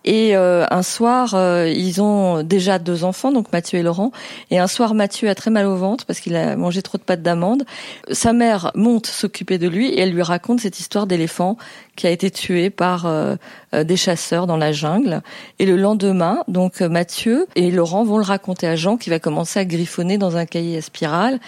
Et 0.03 0.35
euh, 0.35 0.65
un 0.71 0.83
soir, 0.83 1.35
euh, 1.35 1.69
ils 1.69 2.01
ont 2.01 2.43
déjà 2.43 2.79
deux 2.79 3.03
enfants, 3.03 3.31
donc 3.31 3.51
Mathieu 3.53 3.79
et 3.79 3.83
Laurent. 3.83 4.11
Et 4.49 4.57
un 4.57 4.67
soir, 4.67 4.93
Mathieu 4.93 5.29
a 5.29 5.35
très 5.35 5.51
mal 5.51 5.65
au 5.65 5.75
ventre 5.75 6.05
parce 6.05 6.19
qu'il 6.19 6.35
a 6.35 6.55
mangé 6.55 6.81
trop 6.81 6.97
de 6.97 7.03
pâtes 7.03 7.21
d'amande. 7.21 7.63
Sa 8.11 8.33
mère 8.33 8.71
monte 8.75 9.07
s'occuper 9.07 9.57
de 9.57 9.67
lui 9.67 9.89
et 9.89 10.01
elle 10.01 10.11
lui 10.11 10.23
raconte 10.23 10.59
cette 10.61 10.79
histoire 10.79 11.07
d'éléphant 11.07 11.57
qui 11.95 12.07
a 12.07 12.09
été 12.09 12.31
tué 12.31 12.69
par 12.69 13.05
euh, 13.05 13.35
des 13.73 13.97
chasseurs 13.97 14.47
dans 14.47 14.57
la 14.57 14.71
jungle. 14.71 15.21
Et 15.59 15.65
le 15.65 15.75
lendemain, 15.75 16.43
donc 16.47 16.81
Mathieu 16.81 17.47
et 17.55 17.69
Laurent 17.69 18.03
vont 18.03 18.17
le 18.17 18.23
raconter 18.23 18.67
à 18.67 18.75
Jean 18.75 18.97
qui 18.97 19.09
va 19.09 19.19
commencer 19.19 19.59
à 19.59 19.65
griffonner 19.65 20.17
dans 20.17 20.37
un 20.37 20.45
cahier 20.45 20.77
à 20.77 20.81
spirale. 20.81 21.39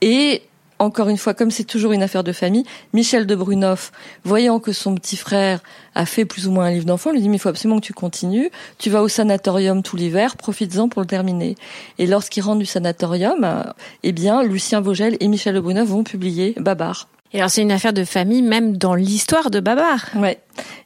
Et 0.00 0.42
encore 0.82 1.08
une 1.08 1.16
fois, 1.16 1.34
comme 1.34 1.50
c'est 1.50 1.64
toujours 1.64 1.92
une 1.92 2.02
affaire 2.02 2.24
de 2.24 2.32
famille, 2.32 2.64
Michel 2.92 3.26
de 3.26 3.34
Brunoff, 3.34 3.92
voyant 4.24 4.58
que 4.58 4.72
son 4.72 4.94
petit 4.94 5.16
frère 5.16 5.60
a 5.94 6.06
fait 6.06 6.24
plus 6.24 6.46
ou 6.46 6.50
moins 6.50 6.66
un 6.66 6.70
livre 6.70 6.84
d'enfant, 6.84 7.12
lui 7.12 7.20
dit 7.20 7.28
mais 7.28 7.36
il 7.36 7.40
faut 7.40 7.48
absolument 7.48 7.80
que 7.80 7.86
tu 7.86 7.92
continues. 7.92 8.50
Tu 8.78 8.90
vas 8.90 9.02
au 9.02 9.08
sanatorium 9.08 9.82
tout 9.82 9.96
l'hiver, 9.96 10.36
profites-en 10.36 10.88
pour 10.88 11.00
le 11.00 11.06
terminer. 11.06 11.56
Et 11.98 12.06
lorsqu'il 12.06 12.42
rentre 12.42 12.58
du 12.58 12.66
sanatorium, 12.66 13.64
eh 14.02 14.12
bien 14.12 14.42
Lucien 14.42 14.80
Vogel 14.80 15.16
et 15.20 15.28
Michel 15.28 15.54
de 15.54 15.60
Brunoff 15.60 15.88
vont 15.88 16.04
publier 16.04 16.54
Babar. 16.58 17.08
Et 17.32 17.38
alors 17.38 17.50
c'est 17.50 17.62
une 17.62 17.72
affaire 17.72 17.92
de 17.92 18.04
famille 18.04 18.42
même 18.42 18.76
dans 18.76 18.94
l'histoire 18.94 19.50
de 19.50 19.60
Babar. 19.60 20.06
Ouais. 20.16 20.38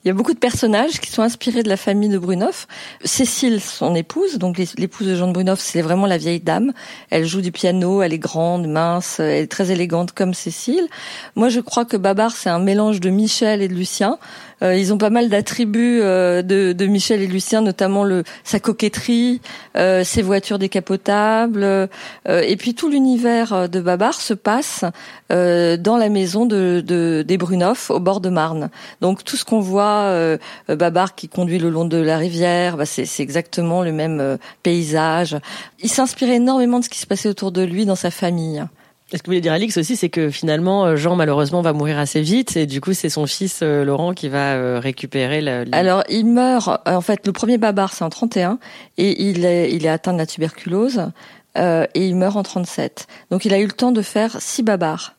Il 0.05 0.09
y 0.09 0.11
a 0.11 0.15
beaucoup 0.15 0.33
de 0.33 0.39
personnages 0.39 1.01
qui 1.01 1.11
sont 1.11 1.23
inspirés 1.23 1.63
de 1.63 1.69
la 1.69 1.77
famille 1.77 2.09
de 2.09 2.19
Brunoff. 2.19 2.67
Cécile, 3.05 3.61
son 3.61 3.95
épouse, 3.95 4.39
donc 4.39 4.59
l'épouse 4.59 5.07
de 5.07 5.15
Jean 5.15 5.29
de 5.29 5.33
Brunoff, 5.33 5.61
c'est 5.61 5.83
vraiment 5.83 6.07
la 6.07 6.19
vieille 6.19 6.41
dame. 6.41 6.73
Elle 7.11 7.27
joue 7.27 7.41
du 7.41 7.53
piano, 7.53 8.03
elle 8.03 8.13
est 8.13 8.19
grande, 8.19 8.67
mince, 8.69 9.21
elle 9.21 9.45
est 9.45 9.51
très 9.51 9.71
élégante 9.71 10.13
comme 10.13 10.35
Cécile. 10.35 10.87
Moi, 11.35 11.49
je 11.49 11.61
crois 11.61 11.85
que 11.85 11.97
Babar, 11.97 12.33
c'est 12.33 12.51
un 12.51 12.59
mélange 12.59 13.01
de 13.01 13.11
Michel 13.11 13.63
et 13.63 13.69
de 13.69 13.75
Lucien. 13.75 14.19
Euh, 14.63 14.75
ils 14.75 14.93
ont 14.93 14.99
pas 14.99 15.11
mal 15.11 15.29
d'attributs 15.29 16.01
euh, 16.01 16.41
de, 16.41 16.73
de, 16.73 16.87
Michel 16.87 17.21
et 17.21 17.27
Lucien, 17.27 17.61
notamment 17.61 18.05
le 18.05 18.25
sa 18.43 18.59
coquetterie, 18.59 19.43
euh, 19.77 20.03
ses 20.03 20.23
voitures 20.23 20.59
décapotables, 20.59 21.63
euh, 21.63 21.87
et 22.25 22.57
puis 22.57 22.75
tout 22.75 22.89
l'univers 22.89 23.69
de 23.69 23.81
Babar 23.81 24.15
se 24.15 24.33
passe 24.33 24.85
euh, 25.31 25.77
dans 25.77 25.97
la 25.97 26.09
maison 26.09 26.47
de, 26.47 26.83
de, 26.87 27.25
des 27.27 27.37
Brunoff 27.37 27.91
au 27.91 28.01
bord 28.01 28.21
de 28.21 28.31
Marne. 28.31 28.71
Donc 29.01 29.25
tout 29.25 29.37
ce 29.37 29.45
qu'on 29.45 29.56
voit, 29.61 30.39
Babar 30.69 31.15
qui 31.15 31.29
conduit 31.29 31.59
le 31.59 31.71
long 31.71 31.85
de 31.85 31.97
la 31.97 32.19
rivière, 32.19 32.77
bah, 32.77 32.87
c'est 32.87 33.23
exactement 33.23 33.83
le 33.83 33.93
même 33.93 34.39
paysage. 34.63 35.37
Il 35.81 35.91
s'inspirait 35.91 36.37
énormément 36.37 36.79
de 36.79 36.85
ce 36.85 36.91
qui 36.91 36.99
se 36.99 37.07
passait 37.07 37.29
autour 37.29 37.53
de 37.53 37.63
lui 37.63 37.87
dans 37.87 37.97
sa 37.97 38.11
famille. 38.11 38.65
Ce 39.13 39.19
que 39.19 39.27
voulait 39.27 39.41
dire 39.41 39.53
Alix 39.53 39.77
aussi, 39.77 39.95
c'est 39.95 40.09
que 40.09 40.31
finalement, 40.31 40.85
euh, 40.85 40.97
Jean 40.97 41.15
malheureusement 41.15 41.63
va 41.63 41.73
mourir 41.73 41.97
assez 41.97 42.21
vite 42.21 42.57
et 42.57 42.67
du 42.67 42.81
coup, 42.81 42.93
c'est 42.93 43.09
son 43.09 43.27
fils 43.27 43.61
euh, 43.63 43.85
Laurent 43.85 44.15
qui 44.15 44.29
va 44.29 44.55
euh, 44.55 44.81
récupérer 44.81 45.41
le. 45.41 45.65
Alors, 45.71 46.03
il 46.09 46.27
meurt. 46.27 46.81
En 46.87 47.01
fait, 47.01 47.25
le 47.25 47.33
premier 47.33 47.57
babar, 47.57 47.93
c'est 47.93 48.03
en 48.03 48.11
31 48.11 48.59
et 48.99 49.23
il 49.29 49.45
est, 49.45 49.73
il 49.73 49.87
est 49.87 49.89
atteint 49.89 50.13
de 50.13 50.19
la 50.19 50.27
tuberculose 50.27 51.13
euh, 51.57 51.87
et 51.95 52.05
il 52.05 52.17
meurt 52.17 52.37
en 52.37 52.43
37. 52.43 53.07
Donc, 53.31 53.45
il 53.45 53.55
a 53.55 53.61
eu 53.61 53.67
le 53.67 53.73
temps 53.73 53.93
de 53.93 54.03
faire 54.03 54.39
six 54.41 54.65
babars. 54.65 55.15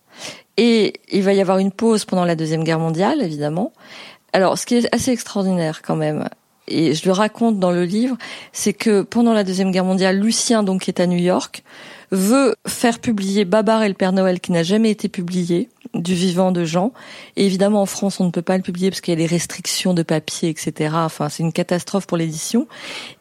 Et 0.58 0.94
il 1.12 1.24
va 1.24 1.34
y 1.34 1.40
avoir 1.40 1.60
une 1.60 1.72
pause 1.72 2.04
pendant 2.04 2.26
la 2.26 2.36
deuxième 2.36 2.66
guerre 2.66 2.80
mondiale, 2.80 3.22
évidemment. 3.22 3.72
Alors, 4.38 4.56
ce 4.60 4.68
qui 4.68 4.76
est 4.76 4.88
assez 4.94 5.10
extraordinaire 5.10 5.82
quand 5.82 5.96
même, 5.96 6.30
et 6.68 6.94
je 6.94 7.04
le 7.08 7.12
raconte 7.12 7.58
dans 7.58 7.72
le 7.72 7.86
livre, 7.86 8.18
c'est 8.52 8.72
que 8.72 9.02
pendant 9.02 9.34
la 9.34 9.44
deuxième 9.44 9.72
guerre 9.72 9.84
mondiale, 9.84 10.20
Lucien, 10.20 10.62
donc, 10.62 10.84
qui 10.84 10.92
est 10.92 11.00
à 11.00 11.08
New 11.08 11.18
York, 11.18 11.64
veut 12.12 12.54
faire 12.68 13.00
publier 13.00 13.46
Babar 13.46 13.82
et 13.82 13.88
le 13.88 13.96
Père 13.96 14.12
Noël 14.12 14.40
qui 14.40 14.52
n'a 14.52 14.62
jamais 14.62 14.92
été 14.92 15.10
publié 15.10 15.70
du 15.96 16.14
vivant 16.14 16.52
de 16.52 16.66
Jean. 16.66 16.94
Et 17.36 17.48
évidemment, 17.48 17.82
en 17.82 17.88
France, 17.88 18.20
on 18.20 18.26
ne 18.26 18.30
peut 18.30 18.44
pas 18.44 18.58
le 18.58 18.62
publier 18.62 18.92
parce 18.92 19.02
qu'il 19.02 19.12
y 19.12 19.18
a 19.18 19.20
des 19.20 19.26
restrictions 19.26 19.96
de 19.96 20.04
papier, 20.04 20.50
etc. 20.50 20.92
Enfin, 20.94 21.30
c'est 21.30 21.42
une 21.42 21.52
catastrophe 21.52 22.06
pour 22.06 22.18
l'édition. 22.18 22.68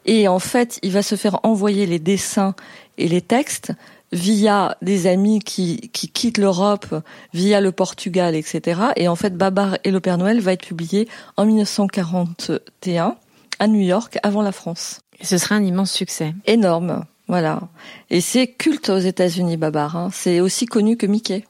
Et 0.05 0.27
en 0.27 0.37
fait, 0.37 0.77
il 0.83 0.91
va 0.91 1.01
se 1.01 1.15
faire 1.15 1.39
envoyer 1.41 1.87
les 1.87 1.97
dessins 1.97 2.53
et 2.99 3.07
les 3.07 3.21
textes 3.21 3.71
via 4.11 4.77
des 4.81 5.07
amis 5.07 5.39
qui, 5.39 5.89
qui 5.93 6.09
quittent 6.09 6.37
l'Europe, 6.37 6.87
via 7.33 7.61
le 7.61 7.71
Portugal, 7.71 8.35
etc. 8.35 8.81
Et 8.95 9.07
en 9.07 9.15
fait, 9.15 9.35
Babar 9.35 9.77
et 9.83 9.91
le 9.91 9.99
Père 9.99 10.17
Noël 10.17 10.39
va 10.39 10.53
être 10.53 10.65
publié 10.65 11.07
en 11.35 11.45
1941 11.45 13.15
à 13.59 13.67
New 13.67 13.81
York, 13.81 14.17
avant 14.23 14.41
la 14.41 14.51
France. 14.51 14.99
Et 15.19 15.25
ce 15.25 15.37
sera 15.37 15.55
un 15.55 15.63
immense 15.63 15.91
succès. 15.91 16.33
Énorme. 16.45 17.05
Voilà. 17.27 17.61
Et 18.09 18.21
c'est 18.21 18.47
culte 18.47 18.89
aux 18.89 18.99
États-Unis, 18.99 19.57
Babar. 19.57 19.97
Hein. 19.97 20.09
C'est 20.13 20.39
aussi 20.39 20.65
connu 20.65 20.95
que 20.95 21.05
Mickey. 21.05 21.45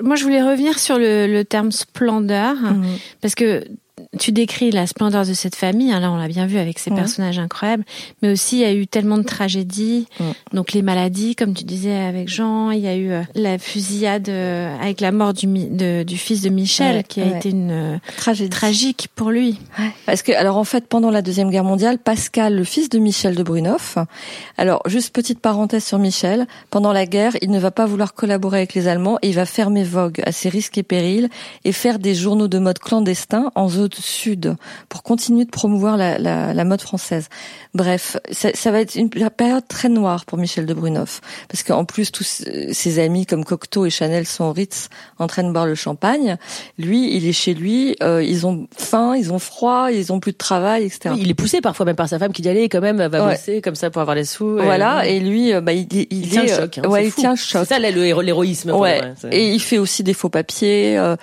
Moi, 0.00 0.16
je 0.16 0.22
voulais 0.22 0.42
revenir 0.42 0.78
sur 0.78 0.98
le, 0.98 1.26
le 1.26 1.44
terme 1.44 1.72
splendeur, 1.72 2.54
mmh. 2.54 2.84
parce 3.20 3.34
que 3.34 3.64
tu 4.18 4.30
décris 4.30 4.70
la 4.70 4.86
splendeur 4.86 5.26
de 5.26 5.32
cette 5.32 5.56
famille. 5.56 5.92
Hein, 5.92 6.00
là, 6.00 6.10
on 6.10 6.16
l'a 6.16 6.28
bien 6.28 6.46
vu 6.46 6.58
avec 6.58 6.78
ces 6.78 6.90
personnages 6.90 7.38
incroyables. 7.38 7.84
Mais 8.20 8.30
aussi, 8.30 8.56
il 8.56 8.60
y 8.60 8.64
a 8.64 8.72
eu 8.72 8.86
tellement 8.86 9.18
de 9.18 9.22
tragédies. 9.22 10.06
Donc, 10.52 10.72
les 10.72 10.82
maladies, 10.82 11.34
comme 11.34 11.54
tu 11.54 11.64
disais 11.64 11.96
avec 11.96 12.28
Jean. 12.28 12.70
Il 12.70 12.80
y 12.80 12.88
a 12.88 12.96
eu 12.96 13.10
euh, 13.10 13.22
la 13.34 13.58
fusillade 13.58 14.28
euh, 14.28 14.76
avec 14.78 15.00
la 15.00 15.12
mort 15.12 15.32
du, 15.32 15.46
de, 15.46 16.02
du 16.02 16.18
fils 16.18 16.42
de 16.42 16.50
Michel, 16.50 16.96
ouais, 16.96 17.04
qui 17.04 17.20
a 17.20 17.36
été 17.36 17.50
une 17.50 17.70
euh, 17.70 17.98
tragédie 18.16 18.50
tragique 18.50 19.08
pour 19.14 19.30
lui. 19.30 19.58
Ouais. 19.78 19.90
Parce 20.06 20.22
que, 20.22 20.32
alors, 20.32 20.56
en 20.56 20.64
fait, 20.64 20.86
pendant 20.86 21.10
la 21.10 21.22
deuxième 21.22 21.50
guerre 21.50 21.64
mondiale, 21.64 21.98
Pascal, 21.98 22.54
le 22.54 22.64
fils 22.64 22.88
de 22.88 22.98
Michel 22.98 23.34
de 23.34 23.42
Brunoff. 23.42 23.96
Alors, 24.58 24.82
juste 24.86 25.14
petite 25.14 25.40
parenthèse 25.40 25.84
sur 25.84 25.98
Michel. 25.98 26.46
Pendant 26.70 26.92
la 26.92 27.06
guerre, 27.06 27.32
il 27.40 27.50
ne 27.50 27.58
va 27.58 27.70
pas 27.70 27.86
vouloir 27.86 28.14
collaborer 28.14 28.58
avec 28.58 28.74
les 28.74 28.88
Allemands 28.88 29.18
et 29.22 29.28
il 29.28 29.34
va 29.34 29.46
fermer 29.46 29.84
Vogue 29.84 30.22
à 30.26 30.32
ses 30.32 30.48
risques 30.48 30.78
et 30.78 30.82
périls 30.82 31.28
et 31.64 31.72
faire 31.72 31.98
des 31.98 32.14
journaux 32.14 32.48
de 32.48 32.58
mode 32.58 32.78
clandestins 32.78 33.50
en 33.54 33.68
zone 33.68 33.90
sud 34.02 34.56
pour 34.88 35.02
continuer 35.02 35.44
de 35.44 35.50
promouvoir 35.50 35.96
la, 35.96 36.18
la, 36.18 36.52
la 36.52 36.64
mode 36.64 36.80
française. 36.80 37.28
Bref, 37.74 38.16
ça, 38.30 38.50
ça, 38.54 38.70
va 38.70 38.80
être 38.80 38.96
une 38.96 39.08
période 39.08 39.66
très 39.66 39.88
noire 39.88 40.24
pour 40.26 40.36
Michel 40.36 40.66
de 40.66 40.74
Brunoff, 40.74 41.20
parce 41.48 41.62
qu'en 41.62 41.84
plus 41.84 42.12
tous 42.12 42.44
ses 42.72 42.98
amis 42.98 43.24
comme 43.24 43.44
Cocteau 43.44 43.86
et 43.86 43.90
Chanel 43.90 44.26
sont 44.26 44.44
au 44.44 44.52
Ritz 44.52 44.88
en 45.18 45.26
train 45.26 45.42
de 45.42 45.50
boire 45.50 45.66
le 45.66 45.74
champagne. 45.74 46.36
Lui, 46.78 47.16
il 47.16 47.26
est 47.26 47.32
chez 47.32 47.54
lui, 47.54 47.96
euh, 48.02 48.22
ils 48.22 48.46
ont 48.46 48.66
faim, 48.76 49.16
ils 49.16 49.32
ont 49.32 49.38
froid, 49.38 49.90
ils 49.90 50.12
ont 50.12 50.20
plus 50.20 50.32
de 50.32 50.36
travail, 50.36 50.84
etc. 50.84 51.14
il 51.18 51.30
est 51.30 51.34
poussé 51.34 51.60
parfois 51.60 51.86
même 51.86 51.96
par 51.96 52.08
sa 52.08 52.18
femme 52.18 52.32
qui 52.32 52.42
dit 52.42 52.48
allez 52.48 52.68
quand 52.68 52.80
même 52.80 52.98
va 52.98 53.08
bosser 53.08 53.62
comme 53.62 53.74
ça 53.74 53.90
pour 53.90 54.02
avoir 54.02 54.14
les 54.14 54.24
sous. 54.24 54.56
Voilà, 54.56 55.06
et, 55.06 55.20
lui, 55.20 55.52
euh, 55.54 55.60
bah, 55.60 55.72
il, 55.72 55.86
il, 55.92 56.06
il 56.10 56.28
tient 56.28 56.44
est, 56.44 56.56
choc. 56.56 56.78
Hein, 56.78 56.88
ouais, 56.88 57.06
il 57.06 57.12
tient 57.12 57.36
choc. 57.36 57.66
C'est 57.66 57.74
ça 57.74 57.78
l'héroïsme. 57.78 58.72
Ouais. 58.72 59.00
et 59.30 59.48
il 59.48 59.60
fait 59.60 59.78
aussi 59.78 60.02
des 60.02 60.14
faux 60.14 60.28
papiers 60.28 60.98
euh, 60.98 61.16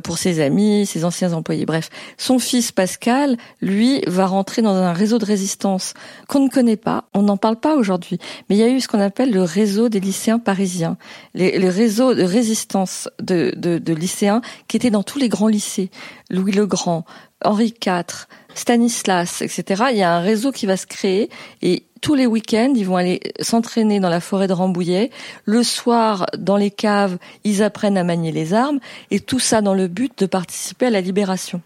pour 0.00 0.18
ses 0.18 0.40
amis, 0.40 0.86
ses 0.86 1.04
anciens 1.04 1.32
employés. 1.32 1.66
Bref, 1.66 1.90
son 2.26 2.40
fils 2.40 2.72
Pascal, 2.72 3.36
lui, 3.62 4.02
va 4.08 4.26
rentrer 4.26 4.60
dans 4.60 4.74
un 4.74 4.92
réseau 4.92 5.18
de 5.18 5.24
résistance 5.24 5.94
qu'on 6.26 6.40
ne 6.40 6.48
connaît 6.48 6.76
pas. 6.76 7.04
On 7.14 7.22
n'en 7.22 7.36
parle 7.36 7.54
pas 7.54 7.76
aujourd'hui, 7.76 8.18
mais 8.48 8.56
il 8.56 8.58
y 8.58 8.64
a 8.64 8.68
eu 8.68 8.80
ce 8.80 8.88
qu'on 8.88 9.00
appelle 9.00 9.30
le 9.30 9.44
réseau 9.44 9.88
des 9.88 10.00
lycéens 10.00 10.40
parisiens, 10.40 10.96
les, 11.34 11.56
les 11.56 11.70
réseaux 11.70 12.14
de 12.14 12.24
résistance 12.24 13.08
de, 13.20 13.52
de, 13.56 13.78
de 13.78 13.94
lycéens 13.94 14.42
qui 14.66 14.76
étaient 14.76 14.90
dans 14.90 15.04
tous 15.04 15.20
les 15.20 15.28
grands 15.28 15.46
lycées, 15.46 15.88
Louis 16.28 16.50
le 16.50 16.66
Grand, 16.66 17.04
Henri 17.44 17.72
IV, 17.84 18.26
Stanislas, 18.56 19.40
etc. 19.40 19.84
Il 19.92 19.98
y 19.98 20.02
a 20.02 20.12
un 20.12 20.20
réseau 20.20 20.50
qui 20.50 20.66
va 20.66 20.76
se 20.76 20.86
créer 20.86 21.30
et 21.62 21.84
tous 22.00 22.16
les 22.16 22.26
week-ends, 22.26 22.72
ils 22.74 22.86
vont 22.86 22.96
aller 22.96 23.20
s'entraîner 23.40 24.00
dans 24.00 24.08
la 24.08 24.20
forêt 24.20 24.48
de 24.48 24.52
Rambouillet. 24.52 25.12
Le 25.44 25.62
soir, 25.62 26.26
dans 26.36 26.56
les 26.56 26.72
caves, 26.72 27.18
ils 27.44 27.62
apprennent 27.62 27.98
à 27.98 28.04
manier 28.04 28.32
les 28.32 28.52
armes 28.52 28.80
et 29.12 29.20
tout 29.20 29.38
ça 29.38 29.62
dans 29.62 29.74
le 29.74 29.86
but 29.86 30.18
de 30.18 30.26
participer 30.26 30.86
à 30.86 30.90
la 30.90 31.00
libération. 31.00 31.62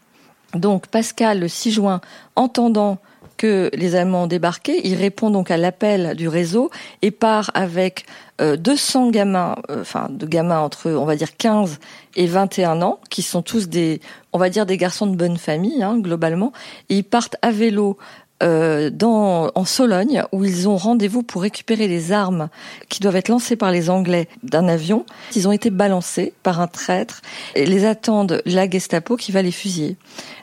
Donc 0.54 0.86
Pascal, 0.88 1.40
le 1.40 1.48
6 1.48 1.72
juin, 1.72 2.00
entendant 2.36 2.98
que 3.36 3.70
les 3.72 3.94
Allemands 3.94 4.24
ont 4.24 4.26
débarqué, 4.26 4.86
il 4.86 4.96
répond 4.96 5.30
donc 5.30 5.50
à 5.50 5.56
l'appel 5.56 6.14
du 6.14 6.28
réseau 6.28 6.70
et 7.00 7.10
part 7.10 7.50
avec 7.54 8.04
200 8.38 9.06
euh, 9.06 9.10
gamins, 9.10 9.56
euh, 9.70 9.80
enfin 9.80 10.08
de 10.10 10.26
gamins 10.26 10.60
entre 10.60 10.90
on 10.90 11.06
va 11.06 11.16
dire 11.16 11.36
15 11.36 11.78
et 12.16 12.26
21 12.26 12.82
ans, 12.82 13.00
qui 13.08 13.22
sont 13.22 13.40
tous 13.40 13.68
des, 13.68 14.00
on 14.34 14.38
va 14.38 14.50
dire 14.50 14.66
des 14.66 14.76
garçons 14.76 15.06
de 15.06 15.16
bonne 15.16 15.38
famille 15.38 15.82
hein, 15.82 15.98
globalement. 15.98 16.52
Et 16.90 16.98
ils 16.98 17.04
partent 17.04 17.36
à 17.40 17.50
vélo 17.50 17.96
euh, 18.42 18.90
dans, 18.90 19.50
en 19.55 19.64
Sologne 19.64 20.24
où 20.33 20.44
ils 20.44 20.68
ont 20.68 20.76
rendez-vous 20.76 21.22
pour 21.22 21.42
récupérer 21.42 21.88
les 21.88 22.12
armes 22.12 22.48
qui 22.88 23.00
doivent 23.00 23.16
être 23.16 23.29
lancées 23.29 23.57
par 23.57 23.70
les 23.70 23.90
Anglais 23.90 24.29
d'un 24.42 24.68
avion. 24.68 25.05
Ils 25.37 25.46
ont 25.46 25.53
été 25.53 25.70
balancés 25.70 26.33
par 26.42 26.61
un 26.61 26.66
traître 26.66 27.20
et 27.55 27.66
les 27.66 27.85
attendent 27.85 28.42
la 28.46 28.68
Gestapo 28.68 29.16
qui 29.16 29.33
va 29.33 29.42
les 29.42 29.53
fusiller. 29.53 29.96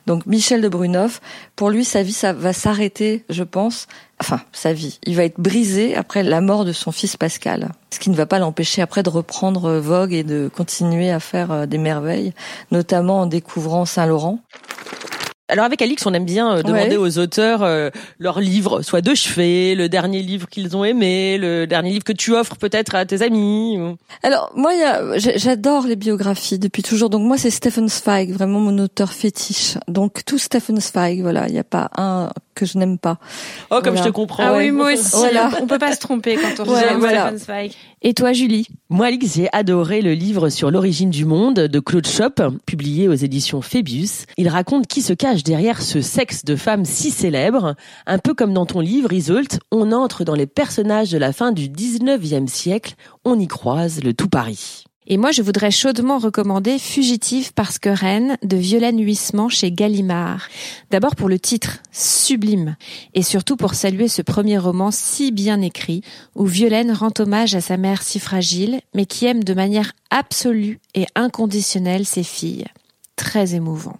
Donc 0.05 0.25
Michel 0.25 0.61
de 0.61 0.69
Brunoff, 0.69 1.21
pour 1.55 1.69
lui, 1.69 1.83
sa 1.83 2.03
vie 2.03 2.13
ça 2.13 2.33
va 2.33 2.53
s'arrêter, 2.53 3.25
je 3.29 3.43
pense. 3.43 3.87
Enfin, 4.19 4.41
sa 4.51 4.73
vie. 4.73 4.99
Il 5.03 5.15
va 5.15 5.23
être 5.25 5.39
brisé 5.39 5.95
après 5.95 6.23
la 6.23 6.41
mort 6.41 6.65
de 6.65 6.71
son 6.71 6.91
fils 6.91 7.17
Pascal. 7.17 7.69
Ce 7.93 7.99
qui 7.99 8.09
ne 8.09 8.15
va 8.15 8.25
pas 8.25 8.39
l'empêcher 8.39 8.81
après 8.81 9.03
de 9.03 9.09
reprendre 9.09 9.73
Vogue 9.73 10.13
et 10.13 10.23
de 10.23 10.49
continuer 10.53 11.11
à 11.11 11.19
faire 11.19 11.51
euh, 11.51 11.65
des 11.67 11.77
merveilles, 11.77 12.33
notamment 12.71 13.21
en 13.21 13.25
découvrant 13.27 13.85
Saint-Laurent. 13.85 14.39
Alors 15.49 15.65
avec 15.65 15.81
Alix, 15.81 16.05
on 16.05 16.13
aime 16.13 16.25
bien 16.25 16.57
euh, 16.57 16.63
demander 16.63 16.97
aux 16.97 17.19
auteurs 17.19 17.63
euh, 17.63 17.89
leur 18.19 18.41
livre, 18.41 18.81
soit 18.81 19.01
de 19.01 19.15
chevet, 19.15 19.75
le 19.75 19.87
dernier 19.87 20.21
livre 20.21 20.47
qu'ils 20.49 20.75
ont 20.75 20.83
aimé, 20.83 21.37
le 21.37 21.65
dernier 21.65 21.91
livre 21.91 22.03
que 22.03 22.13
tu 22.13 22.33
offres 22.33 22.57
peut-être 22.57 22.95
à 22.95 23.05
tes 23.05 23.21
amis. 23.21 23.77
Alors 24.23 24.51
moi, 24.55 24.71
j'adore 25.17 25.87
les 25.87 25.95
biographies 25.95 26.59
depuis 26.59 26.83
toujours. 26.83 27.09
Donc 27.09 27.21
moi, 27.21 27.37
c'est 27.37 27.49
Stephen 27.49 27.87
Zweig, 27.87 28.31
vraiment 28.31 28.59
mon 28.59 28.77
auteur 28.79 29.13
fétiche. 29.13 29.77
Donc 29.87 30.25
tout 30.25 30.37
Stephen 30.37 30.81
Zweig, 30.81 31.21
voilà, 31.21 31.47
il 31.47 31.53
n'y 31.53 31.59
a 31.59 31.63
pas 31.63 31.89
un 31.95 32.29
que 32.57 32.65
je 32.65 32.77
n'aime 32.77 32.97
pas. 32.97 33.19
Oh, 33.69 33.79
comme 33.83 33.97
je 33.97 34.03
te 34.03 34.09
comprends. 34.09 34.43
Ah 34.45 34.57
oui, 34.57 34.71
moi 34.71 34.93
aussi. 34.93 35.15
Voilà. 35.15 35.51
On 35.61 35.67
peut 35.67 35.79
pas 35.79 35.93
se 35.93 35.99
tromper 35.99 36.35
quand 36.35 36.63
on 36.63 36.63
regarde 36.73 37.37
Stephen 37.37 37.37
Zweig. 37.37 37.71
Et 38.01 38.13
toi, 38.13 38.33
Julie? 38.33 38.67
Moi, 38.89 39.07
Alix, 39.07 39.35
j'ai 39.35 39.49
adoré 39.53 40.01
le 40.01 40.13
livre 40.13 40.49
sur 40.49 40.71
l'origine 40.71 41.09
du 41.09 41.25
monde 41.25 41.55
de 41.55 41.79
Claude 41.79 42.07
Schopp, 42.07 42.41
publié 42.65 43.07
aux 43.07 43.13
éditions 43.13 43.61
Phoebus. 43.61 44.25
Il 44.37 44.49
raconte 44.49 44.87
qui 44.87 45.01
se 45.01 45.13
cache 45.13 45.43
derrière 45.43 45.81
ce 45.81 46.01
sexe 46.01 46.45
de 46.45 46.55
femme 46.55 46.85
si 46.85 47.11
célèbre. 47.11 47.75
Un 48.05 48.19
peu 48.19 48.33
comme 48.33 48.53
dans 48.53 48.65
ton 48.65 48.79
livre, 48.79 49.13
Isolt, 49.13 49.59
on 49.71 49.91
entre 49.91 50.23
dans 50.23 50.35
les 50.35 50.47
personnages 50.47 51.11
de 51.11 51.17
la 51.17 51.33
fin 51.33 51.51
du 51.51 51.69
19e 51.69 52.47
siècle, 52.47 52.95
on 53.23 53.39
y 53.39 53.47
croise 53.47 54.03
le 54.03 54.13
tout 54.13 54.29
Paris. 54.29 54.86
Et 55.09 55.15
moi, 55.15 55.31
je 55.31 55.41
voudrais 55.41 55.71
chaudement 55.71 56.17
recommander 56.17 56.77
Fugitive 56.77 57.53
parce 57.53 57.79
que 57.79 57.87
Reine 57.87 58.37
de 58.43 58.57
Violaine 58.57 59.01
Huissement 59.01 59.47
chez 59.47 59.71
Gallimard. 59.71 60.49
D'abord 60.91 61.15
pour 61.15 61.29
le 61.29 61.39
titre, 61.39 61.77
sublime, 61.93 62.75
et 63.13 63.21
surtout 63.21 63.55
pour 63.55 63.73
saluer 63.73 64.09
ce 64.09 64.21
premier 64.21 64.57
roman 64.57 64.91
si 64.91 65.31
bien 65.31 65.61
écrit, 65.61 66.01
où 66.35 66.45
Violaine 66.45 66.91
rend 66.91 67.13
hommage 67.19 67.55
à 67.55 67.61
sa 67.61 67.77
mère 67.77 68.01
si 68.01 68.19
fragile, 68.19 68.81
mais 68.93 69.05
qui 69.05 69.25
aime 69.25 69.45
de 69.45 69.53
manière 69.53 69.93
absolue 70.09 70.79
et 70.93 71.05
inconditionnelle 71.15 72.05
ses 72.05 72.23
filles. 72.23 72.65
Très 73.15 73.55
émouvant. 73.55 73.95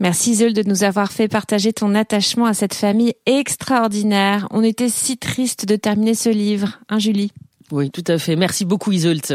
Merci 0.00 0.36
Zul 0.36 0.54
de 0.54 0.62
nous 0.62 0.82
avoir 0.82 1.12
fait 1.12 1.28
partager 1.28 1.74
ton 1.74 1.94
attachement 1.94 2.46
à 2.46 2.54
cette 2.54 2.74
famille 2.74 3.12
extraordinaire. 3.26 4.48
On 4.50 4.62
était 4.62 4.88
si 4.88 5.18
triste 5.18 5.66
de 5.66 5.76
terminer 5.76 6.14
ce 6.14 6.30
livre, 6.30 6.78
hein 6.88 6.98
Julie? 6.98 7.32
Oui, 7.70 7.90
tout 7.90 8.04
à 8.06 8.16
fait. 8.16 8.34
Merci 8.34 8.64
beaucoup 8.64 8.92
Isolt. 8.92 9.34